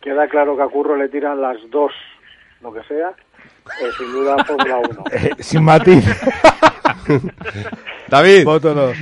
[0.00, 1.90] Queda claro que a Curro le tiran las dos,
[2.60, 5.04] lo que sea, eh, sin duda Fórmula 1.
[5.12, 6.04] Eh, sin matiz.
[8.08, 8.44] David.
[8.44, 8.96] Moto 2.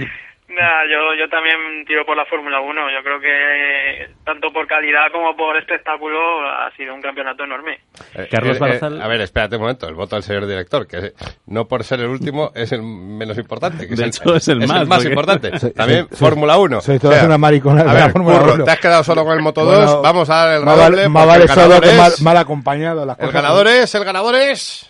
[0.55, 2.91] Nada, yo, yo también tiro por la Fórmula 1.
[2.91, 7.79] Yo creo que tanto por calidad como por espectáculo ha sido un campeonato enorme.
[8.15, 9.01] Eh, Carlos eh, Barazal.
[9.01, 9.89] a ver, espérate un momento.
[9.89, 11.13] El voto del señor director, que
[11.47, 13.89] no por ser el último es el menos importante.
[13.89, 15.59] Que De hecho, es el más, porque- importante.
[15.59, 16.81] Soy- También soy- Fórmula 1.
[16.83, 18.65] sois todas unas mariconas A de la ver, Fórmula Curro, 1.
[18.65, 19.75] te has quedado solo con el Moto 2.
[19.75, 22.37] Bueno, Vamos a dar el Más vale, más vale el solo que mal, es- mal
[22.37, 23.07] acompañado.
[23.07, 23.95] Las El cosas- ganador es...
[23.95, 24.89] El ganador es...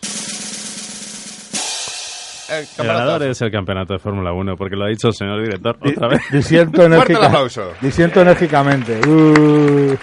[2.55, 2.99] El el campeonato.
[2.99, 6.09] ganador es el campeonato de Fórmula 1, porque lo ha dicho el señor director otra
[6.09, 6.21] vez.
[6.33, 7.77] Disiento enérgica-.
[7.81, 9.01] Disiento enérgicamente.
[9.09, 9.97] Uh.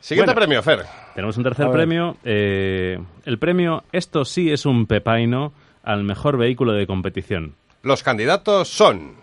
[0.00, 0.34] Siguiente Bueno.
[0.34, 0.80] premio, Fer.
[1.14, 2.16] Tenemos un tercer premio.
[2.24, 7.54] eh, el premio, esto sí es un pepaino, al mejor vehículo de competición.
[7.82, 9.18] Los candidatos son...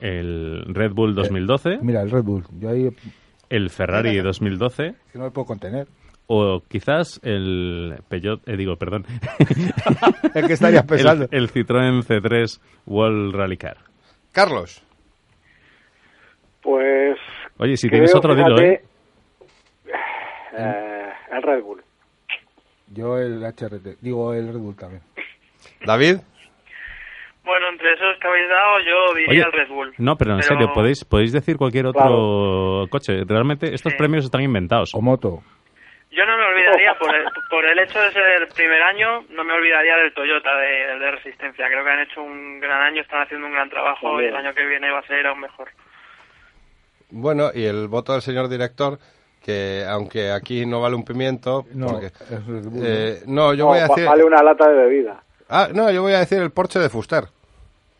[0.00, 2.42] El Red Bull 2012, Mira, el Red Bull.
[2.58, 2.90] Yo ahí
[3.48, 5.86] el Ferrari 2012 que no me puedo contener.
[6.34, 9.04] O quizás el Peugeot, eh, digo, perdón,
[10.34, 11.26] Es que estarías pensando.
[11.30, 13.76] el, el Citroën C3 World Rally Car.
[14.32, 14.82] Carlos.
[16.62, 17.16] Pues
[17.58, 18.82] Oye, si creo, tienes otro, dilo, ¿eh?
[20.56, 21.82] eh, el Red Bull.
[22.94, 24.00] Yo el HRT.
[24.00, 25.02] Digo el Red Bull también.
[25.84, 26.16] David.
[27.44, 29.94] Bueno, entre esos que habéis dado, yo diría Oye, el Red Bull.
[29.98, 33.24] No, pero en Pero- serio, ¿podéis, podéis decir cualquier otro coche.
[33.26, 33.98] Realmente estos Sí.
[33.98, 34.94] premios están inventados.
[34.94, 35.42] O moto.
[36.14, 39.44] Yo no me olvidaría, por el, por el hecho de ser el primer año, no
[39.44, 41.66] me olvidaría del Toyota, de, de Resistencia.
[41.68, 44.52] Creo que han hecho un gran año, están haciendo un gran trabajo y el año
[44.54, 45.68] que viene va a ser aún mejor.
[47.10, 48.98] Bueno, y el voto del señor director,
[49.44, 51.64] que aunque aquí no vale un pimiento...
[51.74, 52.12] No, porque-
[52.82, 54.06] eh, no, yo No, voy a decir...
[54.06, 55.22] Vale una lata de bebida.
[55.48, 57.24] Ah, no, yo voy a decir el Porsche de Fuster.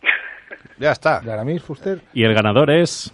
[0.79, 1.21] Ya está.
[1.21, 2.01] ¿De Aramis Fuster?
[2.13, 3.13] Y el ganador es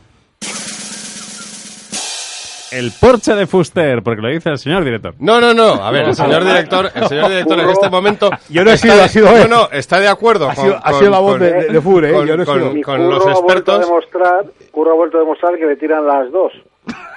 [2.72, 5.14] el Porsche de Fuster, porque lo dice el señor director.
[5.18, 5.74] No, no, no.
[5.82, 8.30] A ver, el señor director, el señor director en este momento.
[8.48, 9.50] Yo no he sido, de- ha sido No, él.
[9.50, 11.78] no, está de acuerdo Ha con, sido- ha con- sido la voz con- de- de-
[11.78, 12.12] ¿eh?
[12.12, 12.82] con- Yo no he con- sido.
[12.82, 13.80] con los expertos.
[13.80, 16.52] demostrar, Curro ha vuelto a demostrar que le tiran las dos.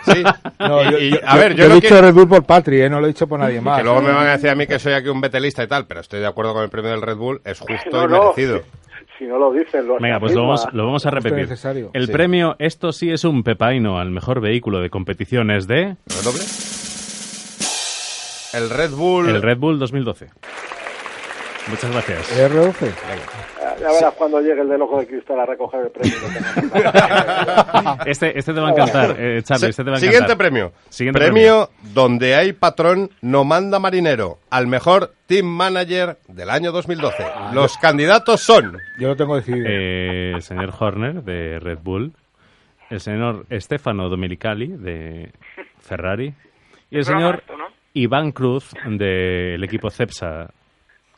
[0.05, 0.23] Sí.
[0.59, 2.43] No, yo, Y- yo- a ver, yo, yo no he dicho quiero- Red Bull por
[2.43, 2.89] Patri, ¿eh?
[2.89, 3.77] no lo he dicho por nadie más.
[3.79, 5.85] que luego me van a decir a mí que soy aquí un betelista y tal,
[5.87, 8.33] pero estoy de acuerdo con el premio del Red Bull, es justo No, y no.
[9.21, 11.47] Si no lo dicen, lo Venga, pues lo vamos, lo vamos a repetir.
[11.93, 12.11] El Sí.
[12.11, 16.41] premio Esto sí es un pepaino al mejor vehículo de competiciones de ¿Redoble?
[18.53, 19.29] El Red Bull.
[19.29, 20.29] el Red Bull 2012.
[21.67, 22.51] Muchas gracias.
[22.51, 22.91] R12.
[23.59, 26.17] Ya ya verás cuando llegue el del ojo de cristal a recoger el premio.
[28.05, 29.99] Este, este te va a encantar, eh, Charlie, este te va a encantar.
[29.99, 30.71] Siguiente premio.
[30.89, 37.23] Siguiente premio donde hay patrón no manda marinero al mejor team manager del año 2012.
[37.53, 39.67] Los candidatos son Yo lo tengo decidido.
[39.67, 42.13] Eh, el señor Horner de Red Bull,
[42.89, 45.31] el señor Stefano Domenicali de
[45.79, 46.33] Ferrari
[46.89, 47.43] y el señor.
[47.93, 50.53] Iván Cruz del equipo Cepsa,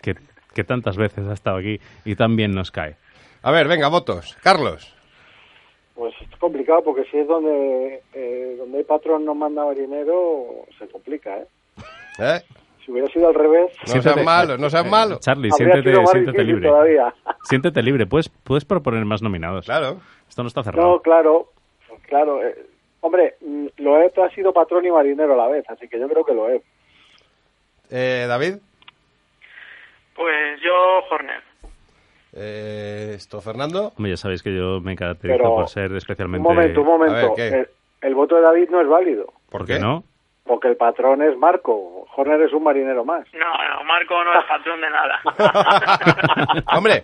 [0.01, 0.15] que,
[0.53, 2.95] que tantas veces ha estado aquí y también nos cae.
[3.41, 4.37] A ver, venga, votos.
[4.41, 4.95] Carlos.
[5.95, 10.87] Pues es complicado porque si es donde, eh, donde hay patrón no manda marinero, se
[10.87, 11.47] complica, ¿eh?
[12.19, 12.41] ¿Eh?
[12.83, 15.19] Si hubiera sido al revés, No sean malos, no sean malos.
[15.19, 16.67] Charlie, habría siéntete, siéntete libre.
[16.67, 17.13] todavía.
[17.43, 19.65] Siéntete libre, puedes, puedes proponer más nominados.
[19.65, 19.99] Claro.
[20.27, 20.87] Esto no está cerrado.
[20.89, 21.49] No, claro,
[22.07, 22.43] claro.
[22.45, 22.65] eh,
[23.01, 26.25] hombre, mm, Loeb ha sido patrón y marinero a la vez, así que yo creo
[26.25, 26.61] que Loeb.
[27.89, 28.55] Eh, David.
[30.15, 31.41] Pues yo, Horner.
[32.36, 33.93] Eh, esto, Fernando.
[33.97, 36.43] Hombre, ya sabéis que yo me caracterizo Pero, por ser Un especialmente...
[36.47, 37.36] momento, un momento.
[37.36, 37.69] Ver, el,
[38.10, 39.73] el voto de David no es válido, ¿Por ¿Por qué?
[39.76, 40.04] qué no?
[40.45, 42.06] porque el patrón es Marco.
[42.17, 43.26] Horner es un marinero más.
[43.34, 45.21] No, no, Marco no es patrón de nada.
[46.78, 47.04] Hombre,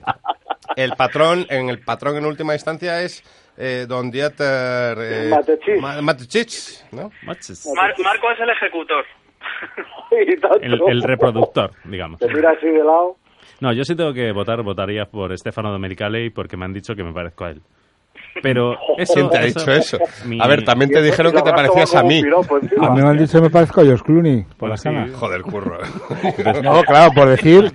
[0.75, 3.23] el patrón, en el patrón en última instancia es
[3.57, 5.81] eh, Don Dieter eh, Mateschitz.
[5.81, 7.11] Ma- Mateschitz, ¿no?
[7.23, 7.65] Machis.
[7.75, 9.05] Mar- Marco es el ejecutor.
[10.27, 10.57] y tanto.
[10.61, 12.19] El, el reproductor, digamos.
[12.19, 13.15] Te mira así de lado.
[13.61, 17.03] No, yo sí tengo que votar, votaría por Stefano Domenicali porque me han dicho que
[17.03, 17.61] me parezco a él.
[18.41, 19.13] Pero eso...
[19.15, 19.97] ¿Quién te ha dicho eso?
[20.25, 22.21] mi- A ver, también Y te dijeron y que te parecías a mí.
[22.79, 24.85] A mí me han dicho que me parezco a George Clooney, por Pues sí.
[24.89, 25.11] canas.
[25.13, 25.79] Joder, curro.
[26.63, 27.71] No, claro, por decir,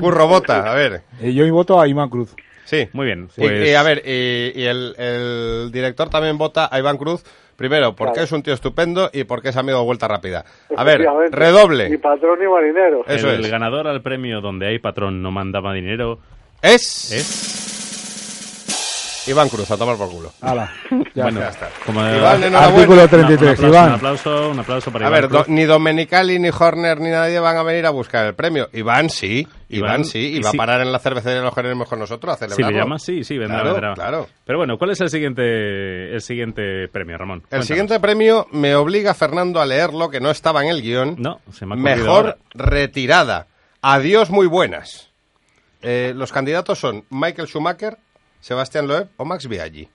[0.00, 1.02] curro vota, a ver.
[1.20, 2.34] eh, yo voto a Iván Cruz.
[2.64, 2.88] Sí.
[2.92, 3.68] Muy bien, Y- pues...
[3.70, 7.24] Y, a ver, y, y el, el director también vota a Iván Cruz.
[7.56, 8.24] Primero, porque Claro.
[8.24, 10.44] es un tío estupendo y porque es amigo de Vuelta Rápida.
[10.76, 11.88] A ver, redoble.
[11.90, 13.04] Ni patrón ni marinero.
[13.06, 13.50] Eso el es.
[13.50, 16.18] ganador al premio donde hay patrón no mandaba dinero
[16.62, 17.71] Es es...
[19.26, 20.32] Iván Cruz, a tomar por culo.
[20.40, 20.72] Hala,
[21.14, 21.68] ya bueno, está.
[21.86, 22.58] como Iván, enhorabuena.
[22.66, 23.88] Artículo Una- un 33, aplauso, Iván.
[23.88, 25.46] Un aplauso, un aplauso para A Iván ver, Cruz.
[25.46, 28.68] do- ni Domenicali, ni Horner, ni nadie van a venir a buscar el premio.
[28.72, 30.56] Iván sí, Iván, Iván, sí, y va sí.
[30.56, 32.76] a parar en la cervecería de los queremos con nosotros a Si celebrarlo.
[32.76, 33.94] le llamas, sí, sí, vendrá, Claro, vendrá.
[33.94, 34.28] claro.
[34.44, 37.36] Pero bueno, ¿cuál es el siguiente, el siguiente premio, Ramón?
[37.38, 37.66] El Cuéntanos.
[37.66, 41.14] siguiente premio me obliga Fernando a leerlo, que no estaba en el guion.
[41.18, 42.36] No, se me ha Mejor ahora.
[42.54, 43.46] retirada.
[43.82, 45.10] Adiós, muy buenas.
[45.80, 47.96] Eh, los candidatos son Michael Schumacher,
[48.42, 49.88] Sebastián Loeb o Max Biaggi.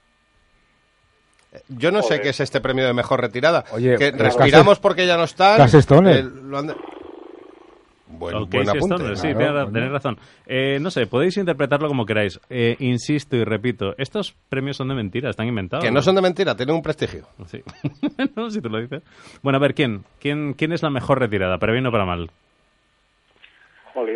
[1.52, 3.64] Eh, Yo no sé qué es este premio de mejor retirada.
[3.72, 5.60] Oye, que pero respiramos porque ya no están.
[5.60, 6.74] Eh, lo han de-
[8.10, 8.94] Buen, Ok, buen sí, apunte.
[8.96, 10.18] Stoner, sí, Claro, tenéis razón.
[10.46, 12.40] Eh, no sé, podéis interpretarlo como queráis.
[12.48, 15.84] Eh, insisto y repito, estos premios son de mentira, están inventados.
[15.84, 17.26] Que no son de mentira, tienen un prestigio.
[17.46, 17.62] Sí.
[18.34, 19.02] no, si tú lo dices.
[19.42, 20.04] Bueno, a ver, ¿quién?
[20.20, 21.58] ¿Quién, quién es la mejor retirada?
[21.58, 22.30] ¿Para bien o para mal?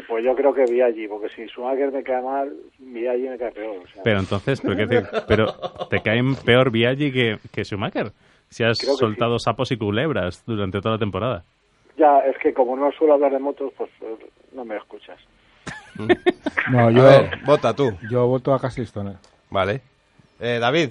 [0.09, 3.77] Pues yo creo que Viaggi, porque si Schumacher me cae mal, Viaggi me cae peor.
[3.85, 4.03] o sea.
[4.03, 5.47] Pero entonces, ¿pero, qué te, pero
[5.90, 8.12] te caen peor Viaggi que, que Schumacher.
[8.49, 11.45] Si has soltado sapos y culebras durante toda la temporada.
[11.97, 14.16] Ya, es que como no suelo hablar de motos, pues eh,
[14.53, 15.18] no me escuchas.
[16.71, 17.90] No, A yo, ver, vota tú.
[18.11, 19.16] yo voto a Casey Stoner.
[19.51, 19.81] Vale.
[20.40, 20.90] Eh, David.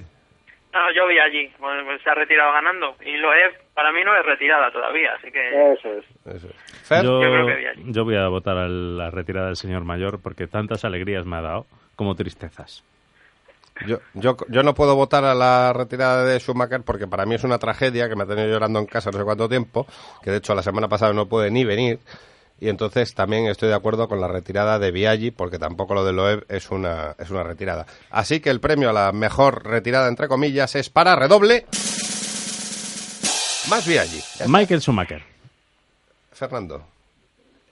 [0.73, 2.95] No, yo vi allí, bueno, pues se ha retirado ganando.
[3.05, 5.73] Y lo es, para mí no es retirada todavía, así que...
[5.73, 6.05] Eso es.
[6.35, 6.87] Eso es.
[6.87, 7.03] Fer.
[7.03, 7.83] Yo, Yo creo que Viaggi.
[7.91, 11.41] yo voy a votar a la retirada del señor mayor porque tantas alegrías me ha
[11.41, 12.83] dado como tristezas.
[13.87, 17.43] Yo, yo, yo no puedo votar a la retirada de Schumacher porque para mí es
[17.43, 19.87] una tragedia que me ha tenido llorando en casa no sé cuánto tiempo,
[20.23, 21.99] que de hecho la semana pasada no puede ni venir.
[22.61, 26.13] Y entonces también estoy de acuerdo con la retirada de Biaggi porque tampoco lo de
[26.13, 27.87] Loeb es una, es una retirada.
[28.11, 31.65] Así que el premio a la mejor retirada, entre comillas, es para redoble.
[33.67, 34.21] Más Biaggi.
[34.45, 35.23] Michael Schumacher.
[36.31, 36.85] Fernando.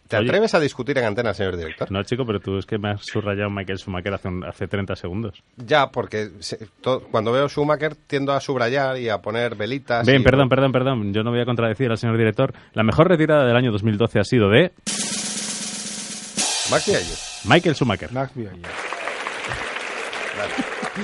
[0.09, 0.27] ¿Te Oye.
[0.27, 1.89] atreves a discutir en antena, señor director?
[1.91, 4.95] No, chico, pero tú es que me has subrayado Michael Schumacher hace, un- hace 30
[4.95, 5.43] segundos.
[5.55, 10.07] Ya, porque se- to- cuando veo Schumacher tiendo a subrayar y a poner velitas.
[10.07, 11.13] Bien, y- perdón, perdón, perdón.
[11.13, 12.53] Yo no voy a contradecir al señor director.
[12.73, 14.71] La mejor retirada del año 2012 ha sido de
[16.71, 17.13] Max Biaggi.
[17.45, 18.11] Michael Schumacher.
[18.11, 18.61] Max Biaggi.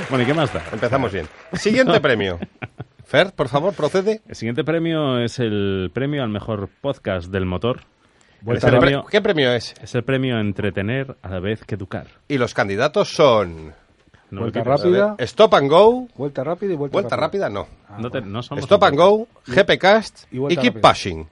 [0.10, 0.62] Bueno, ¿y qué más da?
[0.74, 1.28] Empezamos bien.
[1.54, 2.38] Siguiente premio.
[3.06, 4.22] Fer, por favor, procede.
[4.28, 7.82] El siguiente premio es el premio al mejor podcast del motor.
[8.46, 9.74] Vuelta premio- ¿Qué premio es?
[9.82, 12.08] Es el premio entretener a la vez que educar.
[12.28, 13.74] Y los candidatos son
[14.32, 15.16] No, Vuelta rápida.
[15.20, 17.68] Stop and Go, Vuelta rápida y vuelta, Vuelta Rápida, no.
[18.00, 20.82] No, te- no somos Stop and Go, GP Cast y y, Keep Rápida.
[20.90, 21.28] Pushing.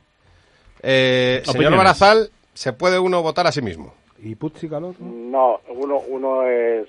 [0.82, 1.76] Eh, señor.
[1.78, 3.94] Barazal, se puede uno votar a sí mismo.
[4.20, 4.96] ¿Y Putzi Calor?
[5.00, 5.12] no?
[5.12, 6.88] No, uno, uno es,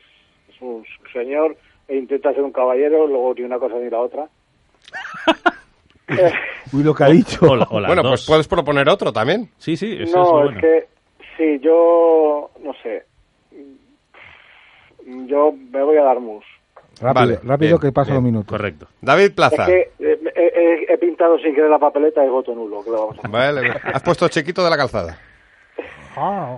[0.49, 1.57] es un señor
[1.89, 4.29] e intenta ser un caballero, luego ni una cosa ni la otra.
[6.73, 7.45] Uy, lo que ha dicho.
[7.47, 8.11] O, o bueno, dos.
[8.11, 9.51] pues puedes proponer otro también.
[9.59, 10.87] Sí, sí, eso no, es es que
[11.37, 13.05] sí, yo no sé.
[15.27, 16.45] Yo me voy a dar mus.
[17.01, 18.49] Rápido, Vale, rápido bien, que pasan los minutos.
[18.57, 18.87] Correcto.
[19.01, 19.67] David Es Plaza.
[19.67, 22.83] que eh, he, he- he pintado sin querer la papeleta y voto nulo.
[23.29, 25.19] Vale, has puesto chiquito de la calzada.
[26.17, 26.57] Ah,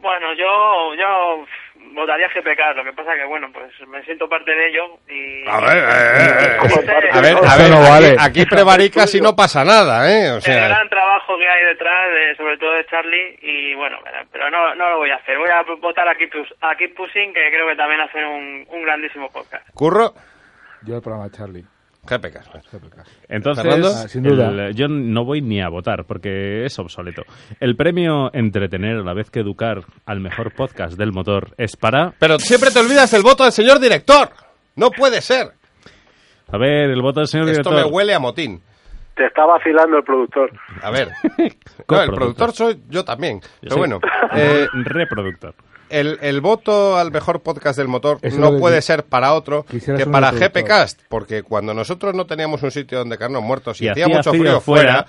[0.00, 1.44] Bueno, yo, yo
[1.92, 5.48] votaría GPK, lo que pasa que, bueno, pues me siento parte de ello y...
[5.48, 6.86] A ver, eh, eh, eh.
[6.86, 8.16] parte a ver, a ver, no aquí, vale.
[8.18, 10.30] aquí prevaricas y no pasa nada, ¿eh?
[10.30, 13.98] O el sea, gran trabajo que hay detrás, de, sobre todo de Charlie, y bueno,
[14.30, 15.38] pero no, no lo voy a hacer.
[15.38, 18.82] Voy a votar a Keep, a Keep Pushing, que creo que también hacen un, un
[18.82, 19.68] grandísimo podcast.
[19.74, 20.14] curro,
[20.82, 21.71] yo el programa de Charlie.
[22.04, 22.52] GP Cast.
[23.28, 23.64] Entonces.
[23.64, 24.48] Ah, sin duda.
[24.48, 27.22] el- yo no voy ni a votar porque es obsoleto.
[27.60, 32.12] El premio entretener a la vez que educar al mejor podcast del motor es para...
[32.18, 34.30] Pero siempre te olvidas el voto del señor director.
[34.74, 35.52] No puede ser.
[36.50, 37.86] A ver, el voto del señor Esto director.
[37.86, 38.60] me huele a motín.
[39.14, 40.50] Te está vacilando el productor.
[40.82, 41.08] A ver.
[41.88, 43.40] No, el productor soy yo también.
[43.42, 44.00] Yo Pero bueno,
[44.34, 45.54] eh, eh, reproductor.
[45.92, 49.64] El, el voto al mejor podcast del motor Eso no que puede ser para otro
[49.64, 50.30] quisiera que para.
[50.32, 54.16] GPcast, porque cuando nosotros no teníamos un sitio donde quedarnos muertos y, Y hacía hacía
[54.16, 55.06] mucho frío frío fuera,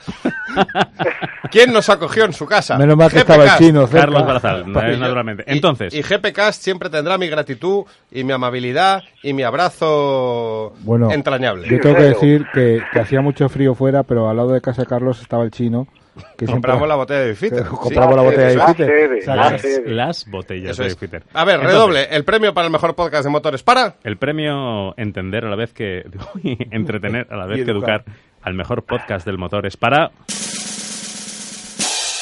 [1.51, 2.77] ¿quién nos acogió en su casa?
[2.77, 4.01] Menos mal que estaba el chino cerca.
[4.01, 5.43] Carlos Barazal, naturalmente.
[5.47, 11.11] Y- Entonces, Y, GPcast siempre tendrá mi gratitud y mi amabilidad y mi abrazo Bueno,
[11.11, 11.67] entrañable.
[11.69, 14.81] Yo tengo que decir que, que hacía mucho frío fuera, pero al lado de casa
[14.83, 15.87] de Carlos estaba el chino.
[16.15, 17.63] Que siempre- Compramos la botella de Bifitter.
[17.69, 17.69] sí.
[17.69, 19.27] compramos la botella de Bifitter.
[19.27, 20.97] la las botellas Eso de es.
[20.97, 21.23] Twitter.
[21.33, 22.03] A ver, Entonces, redoble.
[22.11, 23.95] El premio para el mejor podcast de motores para...
[24.03, 26.03] El premio entender a la vez que
[26.71, 28.01] entretener a la vez que educar.
[28.05, 30.11] educar al mejor podcast del motor es para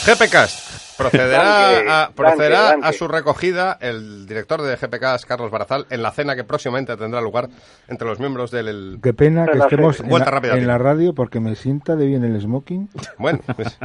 [0.06, 0.71] GPcast
[1.02, 6.36] procederá, a, procederá a su recogida el director de GPcast, Carlos Barazal, en la cena
[6.36, 7.49] que próximamente tendrá lugar
[7.88, 8.68] entre los miembros del...
[8.68, 10.68] el- Qué pena que estemos en Vuelta la, rápida, en tío.
[10.68, 12.89] la radio porque me sienta de bien el smoking.
[13.18, 13.78] Bueno, pues-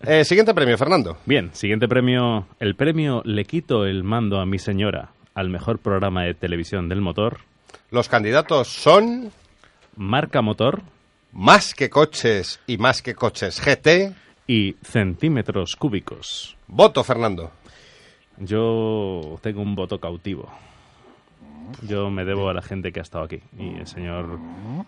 [0.00, 1.16] Eh, siguiente premio, Fernando.
[1.24, 2.46] Bien, siguiente premio.
[2.60, 7.00] El premio Le quito el mando a mi señora al mejor programa de televisión del
[7.00, 7.38] motor.
[7.90, 9.32] Los candidatos son
[9.96, 10.82] Marca Motor
[11.32, 14.12] Más que Coches y Más que Coches GT.
[14.46, 16.56] Y Centímetros Cúbicos.
[16.66, 17.50] Voto, Fernando.
[18.38, 20.50] Yo tengo un voto cautivo.
[21.82, 23.40] Yo me debo a la gente que ha estado aquí.
[23.58, 24.38] Y el señor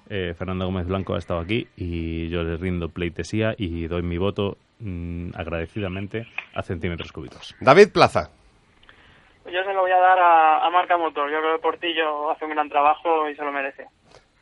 [0.08, 4.16] eh, Fernando Gómez Blanco ha estado aquí y yo le rindo pleitesía y doy mi
[4.16, 7.56] voto mm, agradecidamente a Centímetros Cúbicos.
[7.60, 8.30] David Plaza.
[9.46, 11.30] Yo se lo voy a dar a, a Marca Motor.
[11.30, 13.86] Yo creo que Portillo hace un gran trabajo y se lo merece.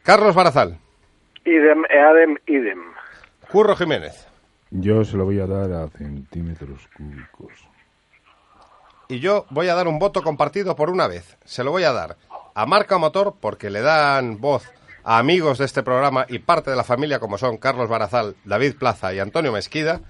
[0.02, 0.78] Carlos Barazal.
[1.44, 2.92] Idem, eadem, idem.
[3.50, 4.25] Curro Jiménez.
[4.70, 7.52] Yo se lo voy a dar a centímetros cúbicos.
[9.08, 11.36] Y yo voy a dar un voto compartido por una vez.
[11.44, 12.16] Se lo voy a dar
[12.54, 14.64] a Marca Motor porque le dan voz
[15.04, 18.74] a amigos de este programa y parte de la familia como son Carlos Barazal, David
[18.76, 20.00] Plaza y Antonio Mesquida.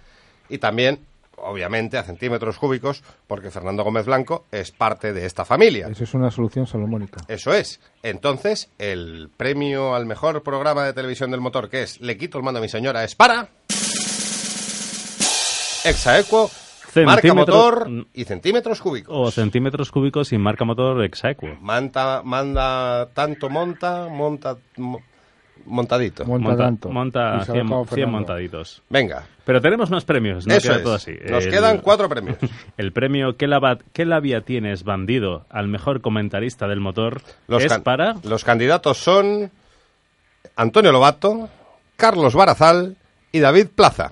[0.49, 1.05] Y también,
[1.37, 5.89] obviamente, a centímetros cúbicos porque Fernando Gómez Blanco es parte de esta familia.
[5.89, 7.21] Eso es una solución salomónica.
[7.29, 7.81] Eso es.
[8.03, 12.45] Entonces, el premio al mejor programa de televisión del motor, que es Le quito el
[12.45, 13.51] mando a mi señora, es para...
[15.89, 16.51] Exaequo,
[17.05, 19.15] marca motor y centímetros cúbicos.
[19.17, 21.47] O Centímetros Cúbicos y Marca Motor Exaequo.
[21.61, 25.01] Manta, manda tanto monta, monta mo-
[25.67, 26.25] montadito.
[26.25, 26.89] Monta Monta, tanto.
[26.91, 28.13] monta Y se 100, acaba 100 Fernando.
[28.19, 28.83] montaditos.
[28.89, 30.83] Venga, Pero tenemos más premios, no eso queda es.
[30.85, 31.13] todo así.
[31.29, 32.39] Nos El- quedan cuatro premios.
[32.77, 35.45] El premio ¿Qué, lava- qué labia tienes, bandido?
[35.51, 38.15] al mejor comentarista del motor Los, es para...
[38.23, 39.51] los candidatos son
[40.57, 41.49] Antonio Lobato,
[41.97, 42.97] Carlos Barazal
[43.33, 44.11] y David Plaza.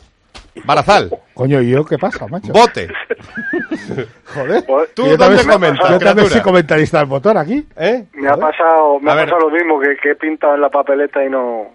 [0.65, 2.53] Barazal, Coño, ¿y yo qué pasa, macho?
[2.53, 2.89] vote.
[4.35, 4.63] Joder.
[4.95, 6.29] ¿Tú Yo dónde también- comentas, Yo también criatura?
[6.29, 7.67] soy comentarista del motor aquí.
[7.77, 8.05] ¿Eh?
[8.15, 9.25] me ha pasado, me A ha ver.
[9.31, 11.67] pasado lo mismo que, que he pintado en la papeleta y no.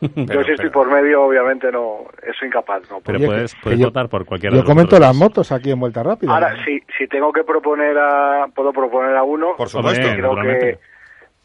[0.00, 2.04] Pero- yo si estoy pero- por medio, obviamente no,
[2.38, 2.82] soy incapaz.
[2.90, 5.16] No, Pero Oye, puedes, puedes yo- votar por cualquiera Yo de los comento otros las
[5.16, 6.32] motos aquí en Vuelta Rápida.
[6.34, 9.54] Ahora, si, si tengo que proponer a, puedo proponer a uno.
[9.56, 10.04] Por supuesto.
[10.06, 10.78] Hombre, creo que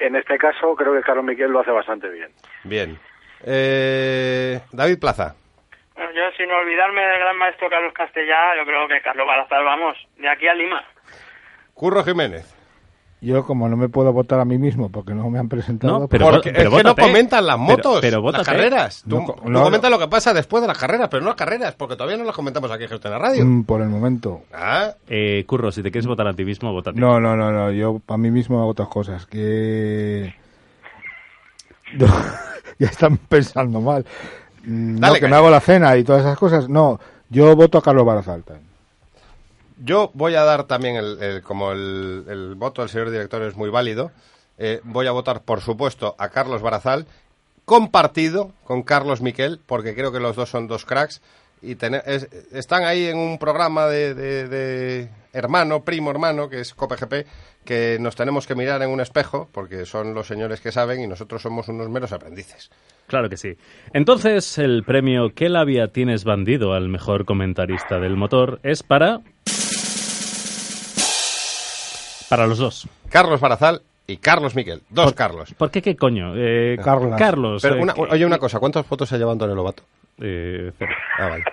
[0.05, 2.29] en este caso creo que Carlos Miquel lo hace bastante bien.
[2.63, 2.97] Bien.
[3.45, 5.35] Eh, David Plaza.
[5.99, 9.97] Bueno, yo sin olvidarme del gran maestro Carlos Castellá, yo creo que Carlos Balazar, vamos,
[10.17, 10.81] de aquí a Lima.
[11.73, 12.55] Curro Jiménez.
[13.21, 16.07] Yo, como no me puedo votar a mí mismo porque no me han presentado, No,
[16.07, 19.03] pero Porque vo- pero es que no comentan las motos, pero las carreras.
[19.09, 21.35] Tú, No tú no, comentas lo que pasa después de las carreras, pero no las
[21.35, 23.43] carreras, porque todavía no las comentamos aquí en de Radio.
[23.43, 24.43] Mm, por el momento.
[24.53, 26.99] Ah, Eh, Curro, si te quieres votar a ti mismo, vota a ti.
[27.01, 27.71] No, no, no, no.
[27.73, 29.25] Yo a mí mismo hago otras cosas.
[29.25, 30.33] Que.
[31.95, 32.05] No,
[32.79, 34.05] ya están pensando mal.
[34.63, 35.31] Mm, No, Dale, que caña.
[35.31, 36.67] me hago la cena y todas esas cosas.
[36.69, 36.99] No,
[37.29, 38.55] yo voto a Carlos Barazalta.
[39.83, 43.55] Yo voy a dar también, el, el- como el, el voto del señor director es
[43.55, 44.11] muy válido,
[44.57, 47.05] eh, voy a votar, por supuesto, a Carlos Barazal,
[47.63, 51.21] compartido con Carlos Miquel, porque creo que los dos son dos cracks,
[51.61, 56.73] y es- están ahí en un programa de, de- de hermano, primo hermano, que es
[56.73, 57.25] COPGP,
[57.65, 61.07] que nos tenemos que mirar en un espejo, porque son los señores que saben y
[61.07, 62.69] nosotros somos unos meros aprendices.
[63.07, 63.55] Claro que sí.
[63.93, 68.59] Entonces, el premio ¿Qué labia tienes bandido al mejor comentarista del motor?
[68.63, 69.21] es para...
[72.29, 72.87] Para los dos.
[73.09, 75.53] Carlos Barazal y Carlos Miquel, dos Carlos.
[75.55, 76.33] ¿Por qué qué coño?
[76.35, 77.15] Eh, Carlos.
[77.17, 77.61] Carlos.
[77.63, 79.83] Pero eh, una- oye, una cosa, ¿cuántos fotos se ha llevado Antonio Lobato?
[80.21, 80.91] eh, cero.
[81.17, 81.43] Ah, vale.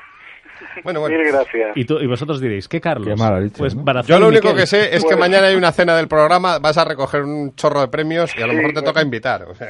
[0.84, 1.16] Bueno, bueno.
[1.18, 1.76] Mil gracias.
[1.76, 3.08] Y, tú- y vosotros diréis, ¿qué Carlos?
[3.08, 3.74] Qué mala leche, pues
[4.06, 4.60] Yo lo único Miquel.
[4.60, 7.80] que sé es que mañana hay una cena del programa, vas a recoger un chorro
[7.80, 8.90] de premios y a lo Sí, mejor te bueno.
[8.90, 9.42] toca invitar.
[9.44, 9.68] o sea.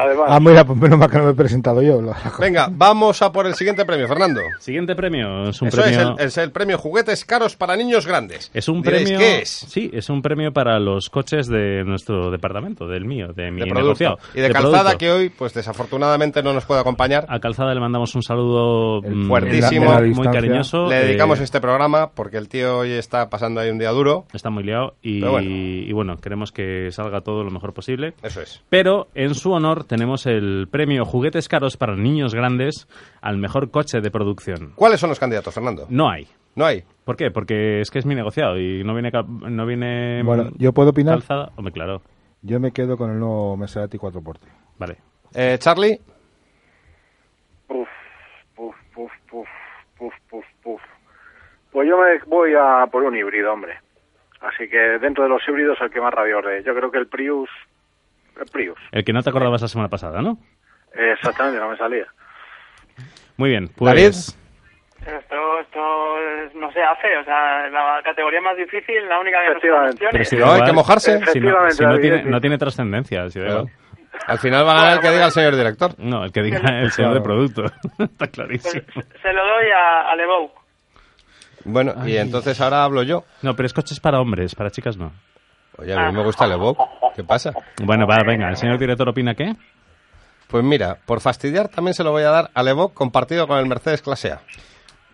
[0.00, 2.00] Además, Ah, mira, pues menos mal que no me he presentado yo.
[2.38, 4.40] Venga, vamos a por el siguiente premio, Fernando.
[4.58, 5.48] Siguiente premio.
[5.48, 6.00] Es un Eso premio...
[6.00, 8.50] es, el, es el premio Juguetes Caros para Niños Grandes.
[8.54, 9.18] Es un Diréis, premio.
[9.18, 9.48] ¿Qué es?
[9.50, 13.70] Sí, es un premio para los coches de nuestro departamento, del mío, de mi De
[13.70, 14.18] negociado.
[14.34, 14.98] Y de, calzada producto.
[14.98, 17.26] que hoy, pues desafortunadamente no nos puede acompañar.
[17.28, 19.92] A Calzada le mandamos un saludo El mm, fuertísimo.
[19.92, 20.40] la distancia.
[20.40, 20.88] cariñoso.
[20.88, 24.24] Le dedicamos eh, este programa porque el tío hoy está pasando ahí un día duro.
[24.32, 25.48] Está muy liado y bueno.
[25.50, 28.14] y bueno, queremos que salga todo lo mejor posible.
[28.22, 28.62] Eso es.
[28.68, 32.88] Pero en su honor tenemos el premio Juguetes Caros para Niños Grandes
[33.20, 34.72] al mejor coche de producción.
[34.76, 35.86] ¿Cuáles son los candidatos, Fernando?
[35.88, 36.26] No hay.
[36.54, 36.84] No hay.
[37.04, 37.30] ¿Por qué?
[37.30, 40.90] Porque es que es mi negociado y no viene no viene Bueno, mm, ¿yo puedo
[40.90, 41.14] opinar?
[41.14, 41.50] calzada.
[41.56, 42.02] Hombre, claro.
[42.42, 44.36] Yo me quedo con el nuevo Maserati 4x.
[44.78, 44.98] Vale.
[45.34, 45.98] Eh, Charlie,
[47.66, 47.88] Puf,
[48.54, 49.48] puf, puf, puf,
[50.02, 50.82] puf, puf, puf.
[51.70, 53.78] Pues yo me voy a por un híbrido, hombre.
[54.40, 56.64] Así que dentro de los híbridos el que más rabioso es.
[56.64, 57.48] Yo creo que el Prius...
[58.38, 58.78] El Prius.
[58.90, 60.38] El que no te acordabas la semana pasada, ¿no?
[60.92, 62.06] Exactamente, no me salía.
[63.36, 63.68] Muy bien.
[63.76, 65.18] Pues David.
[65.18, 69.48] Esto, esto es- no se hace, o sea, la categoría más difícil, la única que
[69.52, 70.06] Efectivamente.
[70.10, 71.18] Pero si no hay que mojarse.
[71.26, 73.30] Si no, si no tiene, no tiene trascendencia.
[73.30, 73.66] si Claro.
[74.26, 75.94] Al final va a ganar el que diga el señor director.
[75.98, 77.64] No, el que diga el señor de producto.
[77.98, 78.82] Está Pues clarísimo.
[79.22, 80.16] se lo doy a, a.
[81.64, 83.24] Bueno, y entonces ahora hablo yo.
[83.42, 85.12] No, pero es coches para hombres, para chicas no.
[85.78, 86.82] Oye, a mí me gusta el Evoque.
[87.16, 87.52] ¿Qué pasa?
[87.82, 89.54] Bueno, va, venga, ¿el señor director opina qué?
[90.48, 93.66] Pues mira, por fastidiar también se lo voy a dar al Evoque compartido con el
[93.66, 94.40] Mercedes Clase A.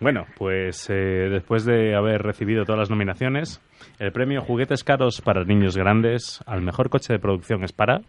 [0.00, 3.60] Bueno, pues eh, después de haber recibido todas las nominaciones,
[3.98, 8.00] el premio Juguetes Caros para Niños Grandes al mejor coche de producción es para...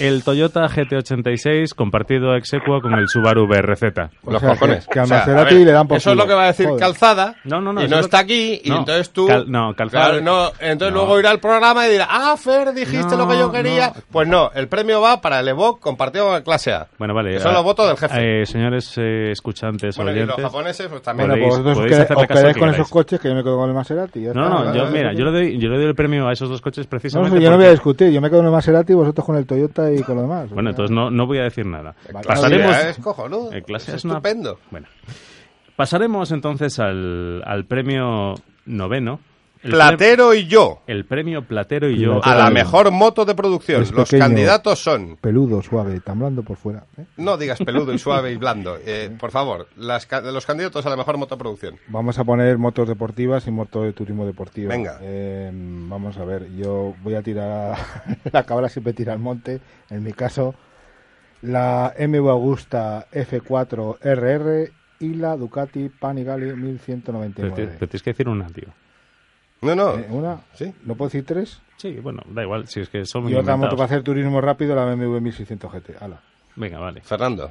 [0.00, 3.82] El Toyota GT86 compartido ex aequo con el Subaru BRZ.
[4.24, 4.86] O Los sea, cojones.
[4.86, 6.34] que- que al O sea, Maserati a ver, le dan por Eso es lo que
[6.34, 6.80] va a decir Joder.
[6.80, 7.34] Calzada.
[7.44, 8.60] No, no, no, Y eso no está aquí.
[8.64, 9.26] Y No, entonces tú.
[9.26, 11.00] Cal- no, Calzada- Claro, no, entonces No.
[11.00, 13.88] luego irá al programa y dirá, ah, Fer, dijiste No, lo que yo quería.
[13.94, 14.02] no.
[14.10, 16.86] Pues no, el premio va para el Evoque compartido con el Clase A.
[16.98, 17.32] Bueno, vale.
[17.32, 18.42] Que son los votos del jefe.
[18.42, 20.44] eh, señores eh, escuchantes Bueno, y los oyentes.
[20.44, 21.28] japoneses, pues también.
[21.28, 23.42] Bueno, Podéis- pues vosotros os podéis os quedáis que con esos coches que yo me
[23.42, 24.20] quedo con el Maserati.
[24.20, 26.60] No, no, yo, mira, yo le, doy, yo le doy el premio a esos dos
[26.60, 27.34] coches precisamente.
[27.36, 28.10] no, yo no voy a discutir.
[28.10, 30.50] Yo me quedo con el Maserati y vosotros con el Toyota y con lo demás.
[30.50, 31.94] Bueno, entonces no, no voy a decir nada.
[32.12, 32.26] Vale.
[32.26, 32.76] Pasaremos.
[32.76, 33.52] Es cojonudo.
[33.52, 34.58] El clase es es una- estupendo.
[34.70, 34.86] Bueno,
[35.76, 38.34] pasaremos entonces al, al premio
[38.66, 39.20] noveno.
[39.62, 40.80] El Platero y yo.
[40.86, 42.20] el premio Platero y yo.
[42.24, 43.82] A la mejor moto de producción.
[43.82, 44.24] Es Los pequeño.
[44.26, 45.18] candidatos son.
[45.20, 46.84] Peludo, suave, tan blando por fuera.
[46.96, 47.04] ¿eh?
[47.18, 48.78] No digas peludo y suave y blando.
[48.86, 51.76] Eh, por favor, las ca- los candidatos a la mejor moto de producción.
[51.88, 54.70] Vamos a poner motos deportivas y motos de turismo deportivo.
[54.70, 54.98] Venga.
[55.02, 57.74] Eh, vamos a ver, yo voy a tirar.
[57.74, 57.76] a-
[58.32, 59.60] la cabra siempre tira al monte.
[59.90, 60.54] En mi caso,
[61.42, 67.72] la MV Augusta F4 RR y la Ducati Panigale Pero, ti- 1199.
[67.78, 68.68] pero tienes que decir una, tío.
[69.62, 69.94] No, no.
[69.98, 70.38] Eh, ¿Una?
[70.54, 70.72] Sí.
[70.84, 71.60] ¿No puedo decir tres?
[71.76, 74.40] Sí, bueno, da igual, si es que son muy Y otra moto para hacer turismo
[74.40, 76.02] rápido, la BMW 1600 GT.
[76.02, 76.20] Hala.
[76.56, 77.00] Venga, vale.
[77.02, 77.50] Fernando.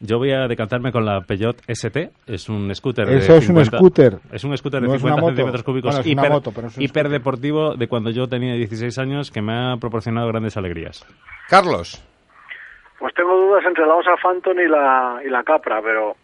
[0.00, 2.10] Yo voy a decantarme con la Peugeot ST.
[2.26, 4.18] Es un scooter Eso de es un 50 scooter.
[4.32, 5.28] Es un scooter de No es una 50 moto.
[5.36, 6.90] centímetros cúbicos Bueno, es una hiper, moto, pero es un scooter.
[6.90, 11.06] hiperdeportivo de cuando yo tenía 16 años que me ha proporcionado grandes alegrías.
[11.48, 12.02] Carlos.
[12.98, 16.16] Pues tengo dudas entre la Osa Phantom y la, y la Capra, pero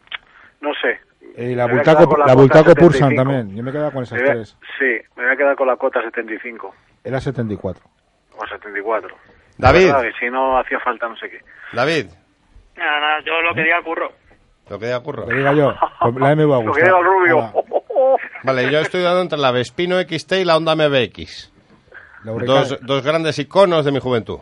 [0.60, 0.98] no sé.
[1.36, 3.22] Y la a Bultaco, la cota Bultaco Pursan 75.
[3.22, 3.56] también.
[3.56, 4.56] Yo me he quedado con esas Me a- tres.
[4.78, 4.84] sí,
[5.16, 7.82] me voy a quedar con la cota 75 Era 74.
[8.36, 9.16] o 74.
[9.58, 9.86] David.
[9.88, 11.40] La verdad que si no hacía falta no sé qué.
[11.72, 12.06] David.
[12.76, 14.12] Nada, nada, yo lo que diga curro.
[14.68, 15.26] Lo que diga curro.
[15.26, 15.74] Lo diga yo.
[16.00, 16.80] pues La MV Lo Augusta.
[16.80, 17.38] que diga el rubio.
[17.38, 17.52] Hala.
[18.44, 21.52] Vale, yo estoy dando entre la Vespino XT y la Honda MBX.
[22.24, 24.38] La Dos, dos grandes iconos de mi juventud.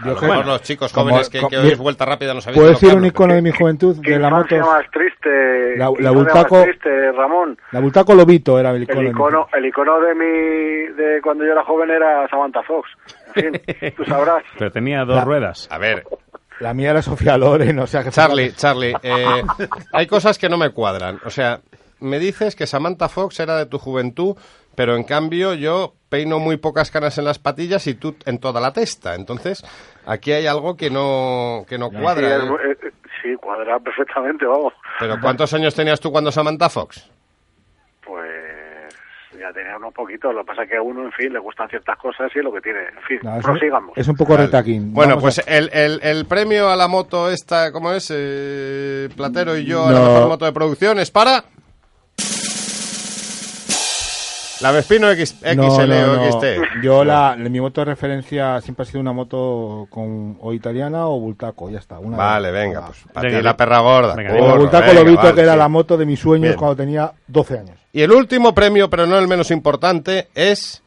[0.00, 2.32] A Yo lo que- mejor los chicos como- jóvenes que, como- que oís vuelta rápida
[2.34, 4.56] no sabéis ¿Puedo de lo que decir un icono de mi juventud de la moto?
[4.58, 5.76] más triste.
[5.76, 7.58] La- la Bultaco- más triste, Ramón.
[7.72, 9.00] La Bultaco Lobito era el icono.
[9.00, 12.88] El icono, el icono de mi, de cuando yo era joven era Samantha Fox.
[13.34, 13.62] En fin,
[13.96, 14.42] tú sabrás.
[14.58, 15.68] Pero tenía dos La- ruedas.
[15.70, 16.04] A ver,
[16.60, 18.10] La mía era Sofía Loren, o sea que...
[18.10, 19.42] Charlie, Charlie, eh,
[19.92, 21.18] hay cosas que no me cuadran.
[21.24, 21.60] O sea,
[22.00, 24.36] me dices que Samantha Fox era de tu juventud,
[24.74, 28.60] pero en cambio yo peino muy pocas canas en las patillas y tú en toda
[28.60, 29.14] la testa.
[29.14, 29.64] Entonces,
[30.06, 32.36] aquí hay algo que no, que no cuadra.
[32.36, 32.40] ¿eh?
[32.40, 32.90] eh, eh,
[33.22, 34.72] sí, cuadra perfectamente, vamos.
[34.98, 37.10] Pero ¿cuántos años tenías tú cuando Samantha Fox?
[38.04, 38.30] Pues
[39.38, 40.34] ya tenía unos poquitos.
[40.34, 42.44] Lo que pasa es que a uno, en fin, le gustan ciertas cosas y es
[42.44, 42.80] lo que tiene.
[42.80, 43.96] En fin, No, es, un, prosigamos.
[43.96, 44.46] es un poco Vale.
[44.46, 44.92] retaquín.
[44.92, 48.12] Bueno, Vamos pues a- el, el, el premio a la moto esta, ¿cómo es?
[48.14, 51.44] Eh, Platero y yo a la mejor moto de producción es para...
[54.62, 56.32] La Vespino X, XL No, no, o no.
[56.32, 56.44] XT.
[56.82, 61.18] Yo la, mi moto de referencia siempre ha sido una moto con o italiana o
[61.18, 61.98] Bultaco, ya está.
[61.98, 64.14] Una Vale, de- venga, pues para Venga, ti la perra gorda.
[64.14, 65.58] venga, La Bultaco venga, Lobito, vale, que era sí.
[65.58, 66.58] la moto de mis sueños Bien.
[66.58, 67.78] cuando tenía 12 años.
[67.92, 70.82] Y el último premio, pero no el menos importante, es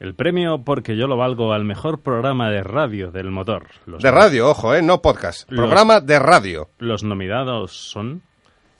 [0.00, 3.66] El premio porque yo lo valgo al mejor programa de radio del motor.
[3.84, 5.48] Los de radio, ojo, eh, no podcast.
[5.50, 6.70] Los- Programa de radio.
[6.78, 8.22] Los nominados son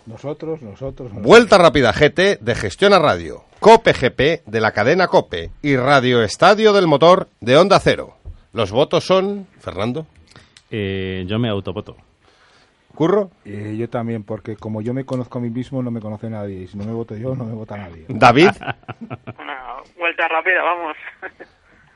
[0.07, 1.09] Nosotros, nosotros.
[1.11, 1.22] nosotros.
[1.22, 3.45] Vuelta Rápida GT de Gestión a Radio.
[3.61, 5.51] Cope GP de la cadena Cope.
[5.63, 8.17] Y Radio Estadio del Motor de Onda Cero.
[8.53, 10.07] Los votos son, Fernando,
[10.71, 11.97] eh, Yo me autovoto.
[12.95, 16.29] Curro, Eh, yo también, porque como yo me conozco a mí mismo, no me conoce
[16.29, 16.63] nadie.
[16.63, 18.05] Y si no me voto yo, no me vota nadie.
[18.09, 18.51] David,
[19.39, 20.97] Una vuelta rápida, vamos.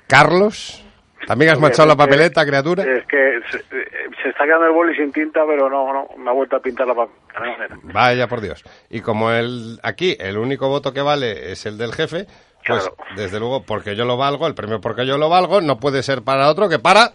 [0.06, 0.84] Carlos.
[1.26, 2.82] También has manchado la papeleta, criatura.
[2.84, 3.88] Es que se, eh,
[4.22, 6.86] se está quedando el boli sin tinta, pero no, no, me ha vuelto a pintar
[6.86, 7.76] la papeleta.
[7.82, 8.62] Vaya por Dios.
[8.90, 12.26] Y como el aquí el único voto que vale es el del jefe,
[12.66, 12.96] pues Claro.
[13.16, 16.22] desde luego porque yo lo valgo, el premio porque yo lo valgo, no puede ser
[16.22, 17.12] para otro que para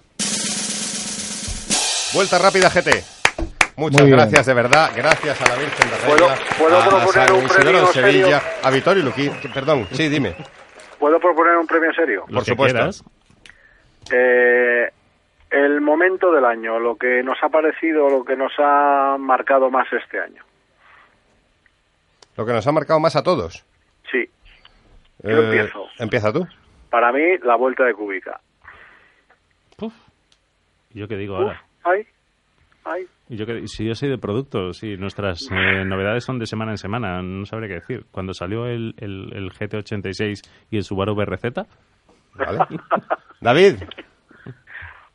[2.13, 3.03] Vuelta Rápida GT.
[3.75, 4.17] Muchas Muy bien.
[4.19, 7.79] gracias de verdad, gracias a la Virgen de ¿Puedo- Regla, puedo a proponer San premio
[7.81, 8.41] en Sevilla, serio?
[8.63, 10.35] a Vittorio Luqui, que- perdón, sí, dime.
[10.99, 12.25] ¿Puedo proponer un premio serio?
[12.27, 12.89] Los que supuesto.
[14.11, 14.89] Eh,
[15.51, 19.87] el momento del año, lo que nos ha parecido, lo que nos ha marcado más
[19.91, 20.43] este año.
[22.37, 23.65] Lo que nos ha marcado más a todos.
[24.11, 24.25] Sí,
[25.23, 25.85] Yo Eh, empiezo.
[25.99, 26.45] Empieza tú.
[26.89, 28.39] para mí, la vuelta de Cúbica.
[29.77, 29.93] Puf.
[30.91, 31.63] ¿Yo qué digo Uf, ahora?
[31.83, 32.07] ay,
[32.85, 33.07] ay.
[33.29, 36.71] Y yo que, si yo soy de producto, sí, nuestras eh, novedades son de semana
[36.71, 38.05] en semana, no sabré qué decir.
[38.11, 40.41] Cuando salió el, el, el GT86
[40.71, 41.43] y el Subaru BRZ,
[42.39, 42.59] ¿vale?
[43.41, 43.75] David,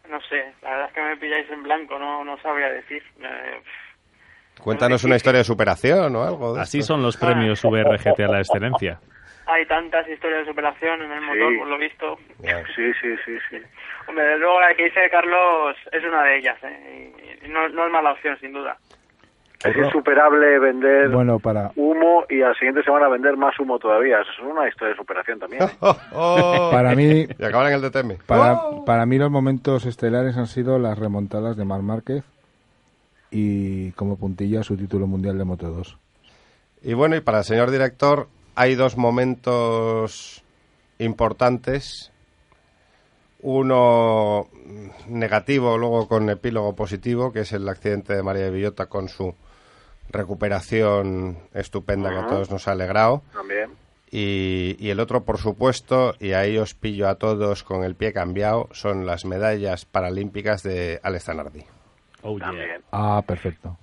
[0.09, 3.03] No sé, la verdad es que me pilláis en blanco, no, no sabría decir.
[3.21, 3.61] Eh,
[4.61, 6.55] cuéntanos una historia de superación o algo.
[6.55, 6.95] de así esto.
[6.95, 9.01] son los premios VRGT a la excelencia.
[9.47, 11.59] hay tantas historias de superación en el motor, Sí.
[11.59, 12.19] por lo visto.
[12.77, 13.59] Sí, sí, sí, sí.
[14.07, 17.39] Hombre, desde luego la que dice Carlos es una de ellas, ¿eh?
[17.45, 18.77] Y no, no es mala opción, sin duda.
[19.65, 21.71] Es insuperable vender Bueno, para...
[21.77, 24.21] humo y al siguiente semana vender más humo todavía.
[24.21, 25.63] Eso es una historia de superación también.
[25.63, 25.69] ¿eh?
[25.81, 26.71] Oh, oh.
[26.71, 28.25] Para mí, Y acabar en el DTM.
[28.27, 32.25] para, para mí los momentos estelares han sido las remontadas de Mar Márquez
[33.31, 35.99] y como puntilla su título mundial de Moto 2.
[36.83, 40.45] Y bueno, y para el señor director, hay dos momentos
[40.99, 42.13] importantes.
[43.41, 44.47] Uno
[45.09, 49.35] negativo, luego con epílogo positivo, que es el accidente de María de Villota con su
[50.11, 53.23] recuperación estupenda que a todos nos ha alegrado.
[53.33, 53.71] También.
[54.11, 58.13] Y, y el otro, por supuesto, y ahí os pillo a todos con el pie
[58.13, 61.65] cambiado, son las medallas paralímpicas de Alex Zanardi.
[62.23, 62.47] Oh, yeah.
[62.47, 62.83] También.
[62.93, 63.77] Ah, perfecto.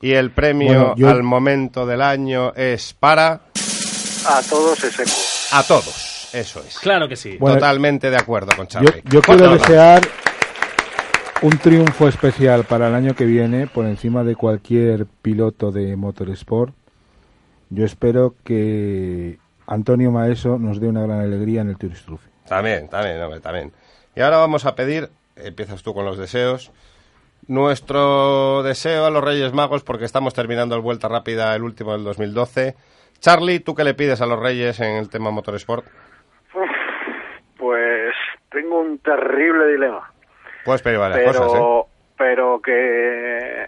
[0.00, 3.40] Y el premio Bueno, yo- al momento del año es para
[4.26, 5.10] A todos es seco.
[5.58, 6.30] a todos.
[6.34, 6.78] Eso es.
[6.78, 7.36] Claro que sí.
[7.38, 9.02] Bueno, Totalmente de acuerdo con Charlie.
[9.04, 10.02] yo quiero desear
[11.42, 16.74] un triunfo especial para el año que viene por encima de cualquier piloto de motorsport.
[17.68, 22.30] Yo espero que Antonio Maeso nos dé una gran alegría en el Tour Trophy.
[22.48, 23.72] También, también, hombre, también.
[24.14, 26.72] Y ahora vamos a pedir, empiezas tú con los deseos,
[27.48, 32.04] nuestro deseo a los Reyes Magos, porque estamos terminando el Vuelta Rápida, el último del
[32.04, 32.76] 2012.
[33.18, 35.86] Charlie, ¿tú qué le pides a los Reyes en el tema motorsport?
[37.58, 38.14] Pues
[38.50, 40.12] tengo un terrible dilema.
[40.66, 42.12] Puedes pedir varias pero, cosas, ¿eh?
[42.18, 43.66] pero que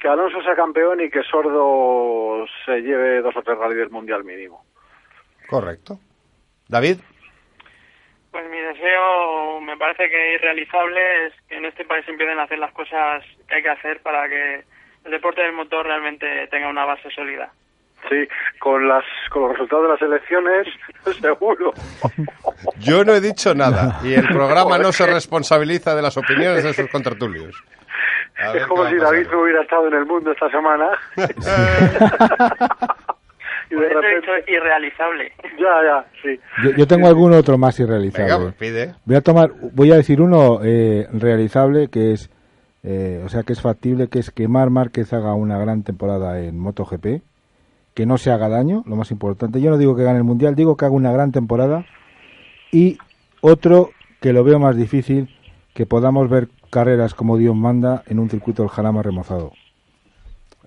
[0.00, 4.24] que Alonso sea campeón y que Sordo se lleve dos o tres rallies del mundial
[4.24, 4.64] mínimo.
[5.48, 6.00] Correcto.
[6.68, 6.96] David,
[8.32, 12.58] Pues mi deseo me parece que irrealizable es que en este país empiecen a hacer
[12.58, 14.64] las cosas que hay que hacer para que
[15.04, 17.52] el deporte del motor realmente tenga una base sólida.
[18.08, 18.28] Sí,
[18.58, 20.66] con las con los resultados de las elecciones,
[21.20, 21.72] seguro.
[22.78, 26.72] Yo no he dicho nada y el programa no se responsabiliza de las opiniones de
[26.72, 27.16] sus ver
[28.54, 30.90] Es como si David no hubiera estado en el mundo esta semana.
[33.70, 35.32] y de he irrealizable.
[35.58, 36.40] ya, ya, sí.
[36.64, 38.24] Yo, yo tengo algún otro más irrealizable.
[38.24, 38.94] Venga, pues pide.
[39.04, 42.30] Voy a tomar, voy a decir uno eh, realizable que es,
[42.82, 46.40] eh, o sea, que es factible, que es que Mar Márquez haga una gran temporada
[46.40, 47.22] en MotoGP,
[47.94, 49.60] que no se haga daño, lo más importante.
[49.60, 51.84] Yo no digo que gane el mundial, digo que haga una gran temporada.
[52.70, 52.98] Y
[53.40, 53.90] otro
[54.20, 55.28] que lo veo más difícil,
[55.74, 59.52] que podamos ver carreras como Dios manda en un circuito del Jarama remozado.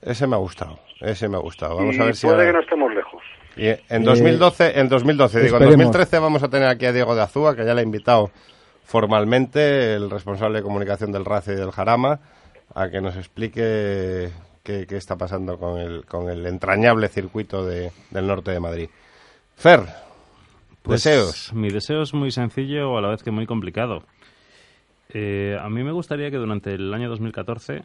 [0.01, 0.77] Ese me ha gustado.
[1.01, 1.77] Ese me ha gustado.
[1.77, 3.23] Vamos y a ver si puede ahora- que no estemos lejos.
[3.57, 5.85] Y en 2012, en 2012, digo, en esperemos.
[5.93, 8.29] 2013 vamos a tener aquí a Diego de Azúa, que ya le ha invitado
[8.83, 12.19] formalmente el responsable de comunicación del RACE y del Jarama,
[12.73, 14.29] a que nos explique
[14.65, 18.89] qué, qué está pasando con el, con el entrañable circuito de- del norte de Madrid.
[19.55, 19.81] Fer,
[20.81, 21.53] Pues, deseos.
[21.53, 24.03] Mi deseo es muy sencillo o a la vez que muy complicado.
[25.09, 27.83] Eh, a mí me gustaría que durante el año 2014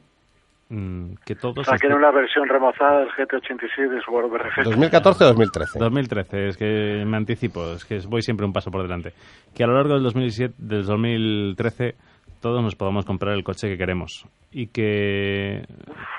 [0.70, 1.66] mm, que todos...
[1.66, 4.64] Saquen este- una versión remozada del GT86 de su World BRF.
[4.64, 5.78] 2014 o 2013.
[5.78, 9.12] 2013, es que me anticipo, es que voy siempre un paso por delante.
[9.54, 11.94] Que a lo largo del 2007, del 2013
[12.40, 15.64] todos nos podamos comprar el coche que queremos y que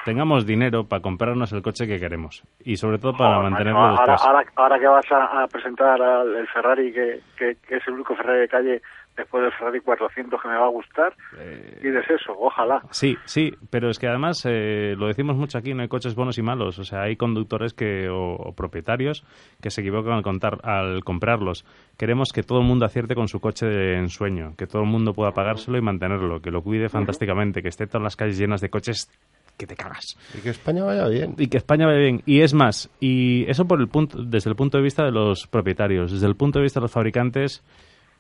[0.06, 4.02] tengamos dinero para comprarnos el coche que queremos y sobre todo para Joder, mantenerlo macho,
[4.02, 4.28] ahora, después.
[4.28, 7.96] ahora, ahora que vas a, a presentar al el Ferrari, que, que, que es el
[7.96, 8.82] único Ferrari de calle
[9.22, 12.82] después del Ferrari 400 que me va a gustar, Eh, pides eso, ojalá.
[12.92, 16.38] Sí, sí, pero es que además eh, lo decimos mucho aquí, no hay coches buenos
[16.38, 16.80] y malos.
[16.80, 19.24] O sea, hay conductores que o, o propietarios
[19.62, 21.66] que se equivocan al, contar, al comprarlos.
[21.98, 25.14] Queremos que todo el mundo acierte con su coche de ensueño, que todo el mundo
[25.14, 28.70] pueda pagárselo y mantenerlo, que lo cuide fantásticamente, que esté todas las calles llenas de
[28.70, 29.10] coches
[29.58, 30.18] que te cagas.
[30.36, 31.36] Y que España vaya bien.
[31.38, 32.24] Y que España vaya bien.
[32.26, 35.46] Y es más, y eso por el punto, desde el punto de vista de los
[35.46, 37.64] propietarios, desde el punto de vista de los fabricantes,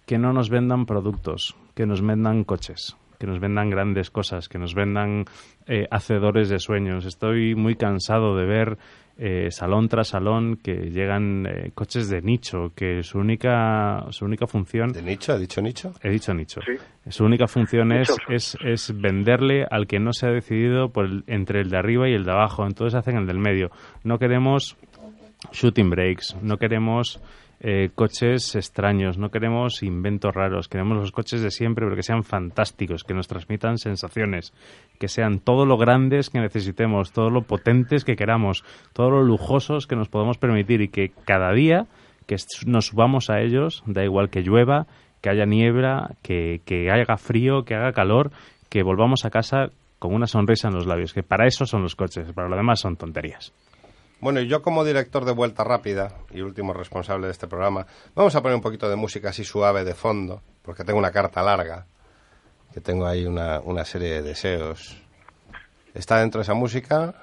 [0.05, 4.57] que no nos vendan productos, que nos vendan coches, que nos vendan grandes cosas, que
[4.59, 5.25] nos vendan
[5.67, 7.05] eh, hacedores de sueños.
[7.05, 8.77] Estoy muy cansado de ver
[9.17, 14.47] eh, salón tras salón que llegan eh, coches de nicho, que su única, su única
[14.47, 14.91] función...
[14.91, 15.33] ¿De nicho?
[15.33, 15.93] ¿Ha dicho nicho?
[16.01, 16.61] He dicho nicho.
[16.65, 16.73] Sí.
[17.11, 21.23] Su única función es, es, es venderle al que no se ha decidido por el-
[21.27, 22.65] entre el de arriba y el de abajo.
[22.65, 23.69] Entonces hacen el del medio.
[24.03, 24.75] No queremos
[25.51, 27.21] shooting breaks, no queremos
[27.63, 32.23] eh, coches extraños, no queremos inventos raros, queremos los coches de siempre, pero que sean
[32.23, 34.51] fantásticos, que nos transmitan sensaciones,
[34.99, 39.85] que sean todo lo grandes que necesitemos, todo lo potentes que queramos, todo lo lujosos
[39.85, 41.85] que nos podamos permitir y que cada día
[42.25, 44.87] que nos subamos a ellos, da igual que llueva,
[45.21, 48.31] que haya niebla, que, que haga frío, que haga calor,
[48.69, 51.95] que volvamos a casa con una sonrisa en los labios, que para eso son los
[51.95, 53.53] coches, para lo demás son tonterías.
[54.21, 58.33] Bueno, y yo como director de Vuelta Rápida y último responsable de este programa, vamos
[58.35, 61.85] a poner un poquito de música así suave de fondo, porque tengo una carta larga,
[62.73, 64.95] que tengo ahí una, una serie de deseos.
[65.93, 67.13] ¿Está dentro de esa música?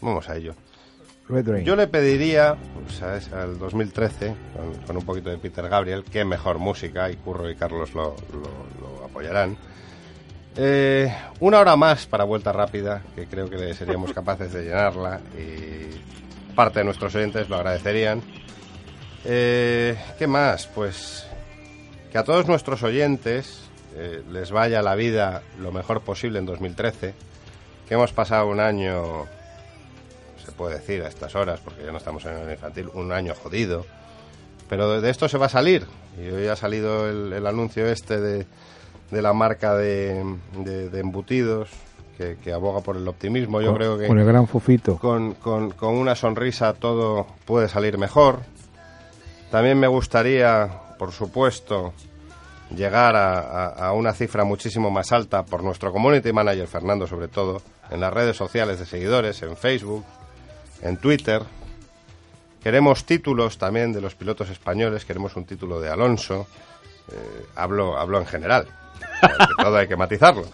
[0.00, 0.54] Vamos a ello.
[1.64, 2.54] Yo le pediría,
[2.84, 3.02] pues,
[3.32, 7.56] al 2013, con, con un poquito de Peter Gabriel, qué mejor música, y Curro y
[7.56, 9.56] Carlos lo, lo- lo apoyarán.
[10.56, 16.54] Eh, una hora más para Vuelta Rápida, que creo que seríamos capaces de llenarla, y
[16.54, 18.22] parte de nuestros oyentes lo agradecerían.
[19.24, 20.66] Eh, ¿Qué más?
[20.68, 21.26] Pues
[22.12, 23.64] que a todos nuestros oyentes
[23.96, 27.14] eh, les vaya la vida lo mejor posible en 2013,
[27.88, 29.26] que hemos pasado un año
[30.44, 33.34] se puede decir a estas horas, porque ya no estamos en el infantil, un año
[33.34, 33.86] jodido.
[34.68, 35.86] Pero de, esto se va a salir.
[36.22, 38.46] Y hoy ha salido el, el anuncio este de,
[39.14, 40.22] de la marca de,
[40.58, 41.70] de- de embutidos
[42.18, 43.60] que, que aboga por el optimismo.
[43.62, 44.98] Yo con, creo que con el gran Fofito.
[44.98, 48.40] con, con- con una sonrisa todo puede salir mejor.
[49.50, 51.92] También me gustaría, por supuesto,
[52.74, 57.28] llegar a, a- a una cifra muchísimo más alta por nuestro community manager, Fernando, sobre
[57.28, 60.04] todo, en las redes sociales de seguidores, en Facebook,
[60.82, 61.42] en Twitter.
[62.62, 66.46] Queremos títulos también de los pilotos españoles, queremos un título de Alonso.
[67.12, 68.66] Eh, hablo, hablo en general,
[69.20, 70.44] porque todo hay que matizarlo.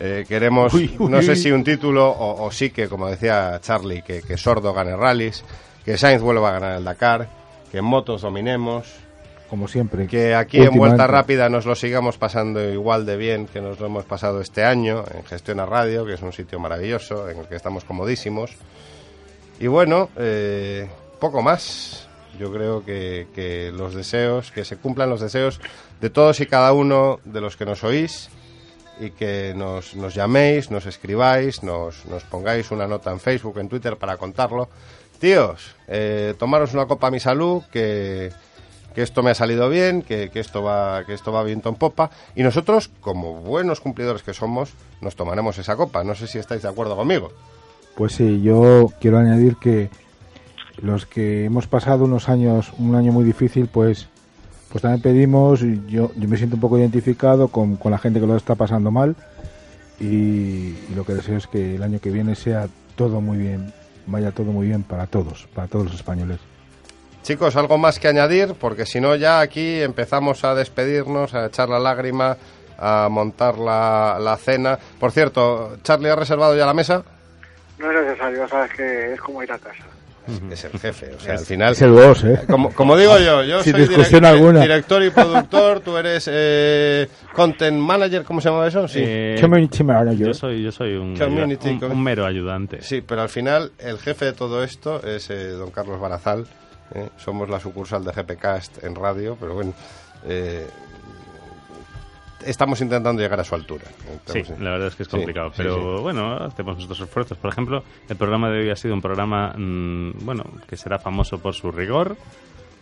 [0.00, 3.58] Eh, queremos, Uy, uy, no sé si un título o, o sí que, como decía
[3.62, 5.42] Charlie, que, que Sordo gane rallies,
[5.84, 7.28] que Sainz vuelva a ganar el Dakar,
[7.72, 8.92] que en motos dominemos,
[9.48, 10.06] Como siempre.
[10.06, 10.76] que aquí en.
[10.76, 14.64] Vuelta Rápida nos lo sigamos pasando igual de bien que nos lo hemos pasado este
[14.64, 18.50] año en Gestiona Radio, que es un sitio maravilloso en el que estamos comodísimos.
[19.58, 20.86] Y bueno, eh,
[21.18, 22.05] poco más.
[22.38, 25.60] Yo creo que, que los deseos, que se cumplan los deseos
[26.00, 28.28] de todos y cada uno de los que nos oís
[28.98, 33.68] y que nos, nos llaméis, nos escribáis, nos, nos pongáis una nota en Facebook, en
[33.68, 34.68] Twitter para contarlo.
[35.18, 38.32] Tíos, eh, tomaros una copa a mi salud, que,
[38.94, 41.74] que esto me ha salido bien, que, que esto va, que esto va viento en
[41.74, 42.10] popa.
[42.34, 46.04] Y nosotros, como buenos cumplidores que somos, nos tomaremos esa copa.
[46.04, 47.32] No sé si estáis de acuerdo conmigo.
[47.94, 49.88] Pues sí, yo quiero añadir que
[50.78, 54.08] los que hemos pasado unos años, un año muy difícil, pues,
[54.70, 58.26] pues también pedimos, yo, yo me siento un poco identificado con, con la gente que
[58.26, 59.16] lo está pasando mal
[59.98, 63.72] y, y lo que deseo es que el año que viene sea todo muy bien,
[64.06, 66.38] vaya todo muy bien para todos, para todos los españoles.
[67.22, 71.68] Chicos, algo más que añadir, porque si no ya aquí empezamos a despedirnos, a echar
[71.68, 72.36] la lágrima,
[72.78, 74.78] a montar la, la cena.
[75.00, 77.02] Por cierto, Charlie ha reservado ya la mesa.
[77.78, 79.84] No es necesario, sabes que es como ir a casa.
[80.50, 81.72] Es el jefe, o sea, al final...
[81.72, 82.40] Es el boss, ¿eh?
[82.48, 84.60] Como, como digo yo, yo Sin soy discusión alguna.
[84.60, 88.88] director y productor, tú eres eh, content manager, ¿cómo se llama eso?
[88.88, 89.00] Sí.
[89.02, 90.26] Eh, Community manager.
[90.28, 92.82] yo soy, yo soy un, Community un- com- un mero ayudante.
[92.82, 96.46] Sí, pero al final el jefe de todo esto es eh, don Carlos Barazal.
[96.94, 97.08] ¿eh?
[97.16, 99.74] Somos la sucursal de GPcast en radio, pero bueno,
[100.26, 100.66] eh,
[102.44, 103.84] estamos intentando llegar a su altura.
[104.26, 106.02] Sí, la verdad es que es complicado, sí, pero sí.
[106.02, 107.38] bueno, hacemos nuestros esfuerzos.
[107.38, 111.38] Por ejemplo, el programa de hoy ha sido un programa, mm, bueno, que será famoso
[111.38, 112.16] por su rigor,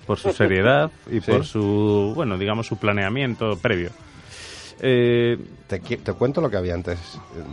[0.07, 3.90] por su seriedad y por su, bueno, digamos, su planeamiento previo.
[4.81, 5.81] Eh, ¿Te,
[6.12, 6.99] cuento lo que había antes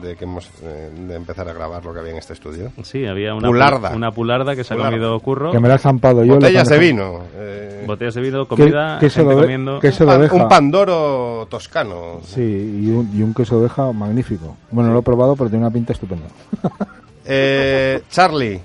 [0.02, 2.72] de que hemos eh, de empezar a grabar lo que había en este estudio.
[2.84, 3.92] sí, había una Pularda.
[3.96, 4.98] una pularda que se ha Pularda.
[4.98, 6.36] comido curro, Que me la he zampado yo.
[6.36, 7.22] Botellas de vino.
[7.36, 9.80] eh, botellas de vino, comida, queso gente de- comiendo.
[9.80, 10.36] queso un, de pan- oveja.
[10.36, 12.20] un pandoro toscano.
[12.24, 14.58] Sí, y un, y un queso de oveja magnífico.
[14.70, 16.28] Bueno, lo he probado, pero tiene una pinta estupenda.
[17.24, 18.60] Eh, Charlie,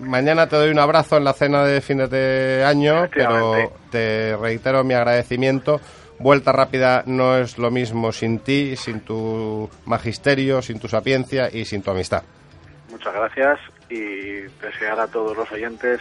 [0.00, 3.54] mañana te doy un abrazo en la cena de fin de año, pero
[3.90, 5.80] te reitero mi agradecimiento.
[6.18, 11.64] Vuelta rápida no es lo mismo sin ti, sin tu magisterio, sin tu sapiencia y
[11.64, 12.22] sin tu amistad.
[12.90, 13.58] Muchas gracias
[13.90, 16.00] y desear a todos los oyentes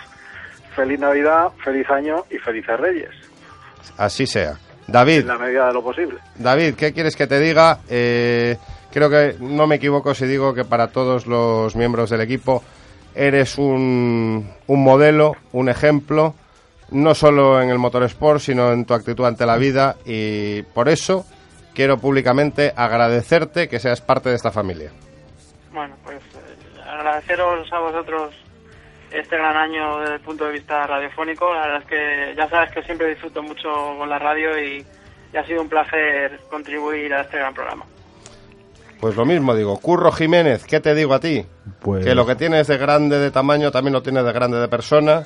[0.75, 3.11] feliz Navidad, feliz año y felices Reyes,
[3.97, 4.57] Así sea.
[4.87, 6.19] David, en la medida de lo posible.
[6.35, 7.79] David, ¿qué quieres que te diga?
[7.89, 8.57] Eh,
[8.91, 12.63] creo que no me equivoco si digo que para todos los miembros del equipo
[13.15, 16.35] eres un, un modelo, un ejemplo,
[16.91, 21.25] no solo en el motorsport, sino en tu actitud ante la vida y por eso
[21.73, 24.91] quiero públicamente agradecerte que seas parte de esta familia.
[25.73, 28.33] Bueno, pues eh, agradeceros a vosotros
[29.11, 31.53] este gran año desde el punto de vista radiofónico.
[31.53, 34.85] La verdad es que ya sabes que siempre disfruto mucho con la radio y,
[35.33, 37.85] y ha sido un placer contribuir a este gran programa.
[38.99, 41.45] Pues lo mismo digo, Curro Jiménez, ¿qué te digo a ti?
[41.81, 44.67] Pues Que lo que tienes de grande de tamaño también lo tienes de grande de
[44.67, 45.25] persona,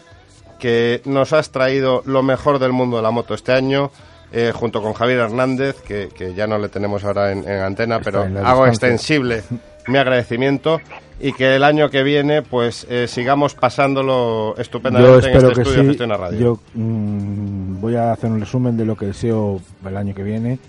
[0.59, 3.91] que nos has traído lo mejor del mundo de la moto este año,
[4.31, 7.97] eh, junto con Javier Hernández, que, que ya no le tenemos ahora en, en antena,
[7.97, 9.43] Está pero en hago extensible
[9.87, 10.79] mi agradecimiento
[11.19, 15.63] y que el año que viene pues eh, sigamos pasándolo yo estupendamente en espero este
[15.63, 16.11] que estudio de sí.
[16.11, 16.39] A Radio.
[16.39, 20.59] Yo mm, voy a hacer un resumen de lo que deseo el año que viene.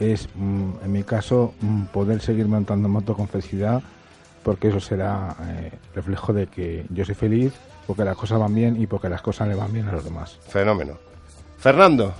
[0.00, 3.82] Es, mm, en mi caso, mm, poder seguir montando moto con felicidad,
[4.42, 7.52] porque eso será eh, reflejo de que yo soy feliz,
[7.88, 10.38] porque las cosas van bien y porque las cosas le van bien a los demás.
[10.46, 10.96] Fenómeno.
[11.56, 12.14] Fernando,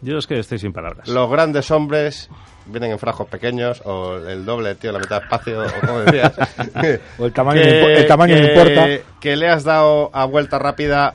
[0.00, 1.06] Yo es que estoy sin palabras.
[1.06, 2.28] los grandes hombres
[2.66, 6.32] vienen en frascos pequeños o el doble tío la mitad de espacio o como decías
[7.18, 8.86] O el tamaño el tamaño no importa.
[9.20, 11.14] que le has dado a vuelta rápida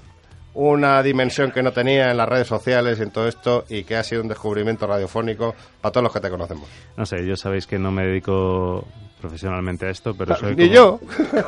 [0.56, 3.96] una dimensión que no tenía en las redes sociales y en todo esto y que
[3.96, 7.66] ha sido un descubrimiento radiofónico para todos los que te conocemos No sé, yo sabéis
[7.66, 8.86] que no me dedico
[9.20, 11.00] profesionalmente a esto, pero soy ni como- yo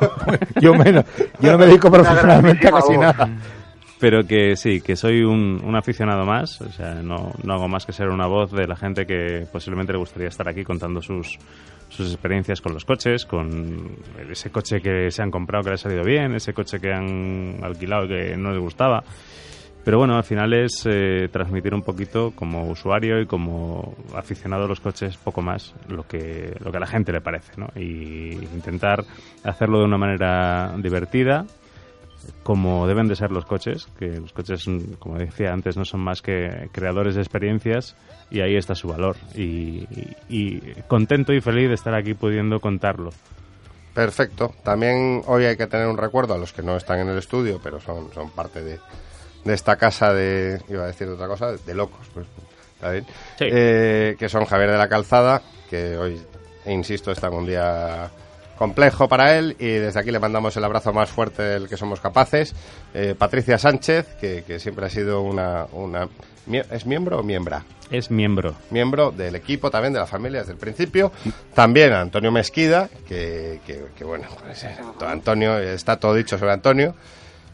[0.62, 1.06] yo menos.
[1.40, 3.30] Yo no me dedico profesionalmente a casi nada.
[4.00, 7.86] Pero que sí, que soy un, un aficionado más, o sea, no, no hago más
[7.86, 11.38] que ser una voz de la gente que posiblemente le gustaría estar aquí contando sus,
[11.90, 13.98] sus experiencias con los coches, con
[14.30, 17.60] ese coche que se han comprado que le ha salido bien, ese coche que han
[17.64, 19.04] alquilado que no les gustaba.
[19.86, 24.68] Pero bueno, al final es eh, transmitir un poquito como usuario y como aficionado a
[24.68, 27.68] los coches poco más lo que, lo que a la gente le parece, ¿no?
[27.76, 29.06] Y intentar
[29.44, 31.46] hacerlo de una manera divertida,
[32.42, 34.66] como deben de ser los coches, que los coches,
[34.98, 37.96] como decía antes, no son más que creadores de experiencias
[38.32, 39.16] y ahí está su valor.
[39.36, 43.12] Y, y- y contento y feliz de estar aquí pudiendo contarlo.
[43.94, 47.18] perfecto también hoy hay que tener un recuerdo a los que no están en el
[47.18, 48.80] estudio pero son, son parte de,
[49.46, 52.28] de esta casa de iba a decir otra cosa de locos pues
[52.76, 53.06] está bien
[53.40, 53.46] Sí.
[53.50, 56.20] Eh, que son Javier de la Calzada que hoy
[56.66, 58.10] insisto está en un día
[58.58, 62.00] complejo para él y desde aquí le mandamos el abrazo más fuerte del que somos
[62.00, 62.56] capaces.
[62.94, 66.08] Eh, Patricia Sánchez, que, que siempre ha sido una, una...
[66.48, 67.64] ¿Es miembro o miembra?
[67.92, 68.56] Es miembro.
[68.72, 71.12] miembro del equipo también de la familia desde el principio.
[71.54, 74.76] También Antonio Mesquida, que, que- que, bueno, pues, eh,
[75.08, 76.96] Antonio, está todo dicho sobre Antonio.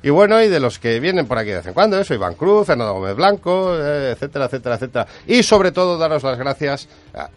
[0.04, 2.34] Y bueno, y de los que vienen por aquí de vez en cuando, eso, Iván
[2.34, 5.08] Cruz, Fernando Gómez Blanco, eh, etcétera, etcétera, etcétera.
[5.28, 6.88] Y sobre todo, daros las gracias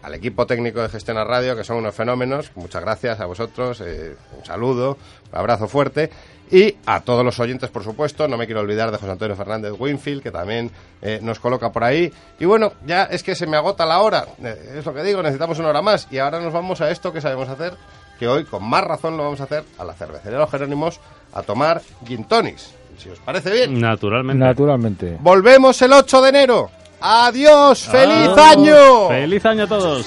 [0.02, 2.52] al equipo técnico de Gestión a Radio, que son unos fenómenos.
[2.54, 4.96] Muchas gracias a vosotros, eh, un saludo,
[5.32, 6.10] un abrazo fuerte.
[6.50, 9.72] Y a todos los oyentes, por supuesto, no me quiero olvidar de José Antonio Fernández
[9.78, 12.12] Winfield, que también eh, nos coloca por ahí.
[12.38, 15.22] Y bueno, ya es que se me agota la hora, eh, es lo que digo,
[15.22, 16.06] necesitamos una hora más.
[16.10, 17.74] Y ahora nos vamos a esto que sabemos hacer,
[18.18, 21.00] que hoy con más razón lo vamos a hacer a la cervecería Los Jerónimos
[21.34, 22.74] a tomar gin tonics.
[22.96, 23.80] Si os parece bien.
[23.80, 24.44] Naturalmente.
[24.44, 25.16] Naturalmente.
[25.20, 26.70] Volvemos el 8 de enero.
[27.00, 27.80] ¡Adiós!
[27.80, 29.08] ¡Feliz año!
[29.08, 30.06] ¡Feliz año a todos!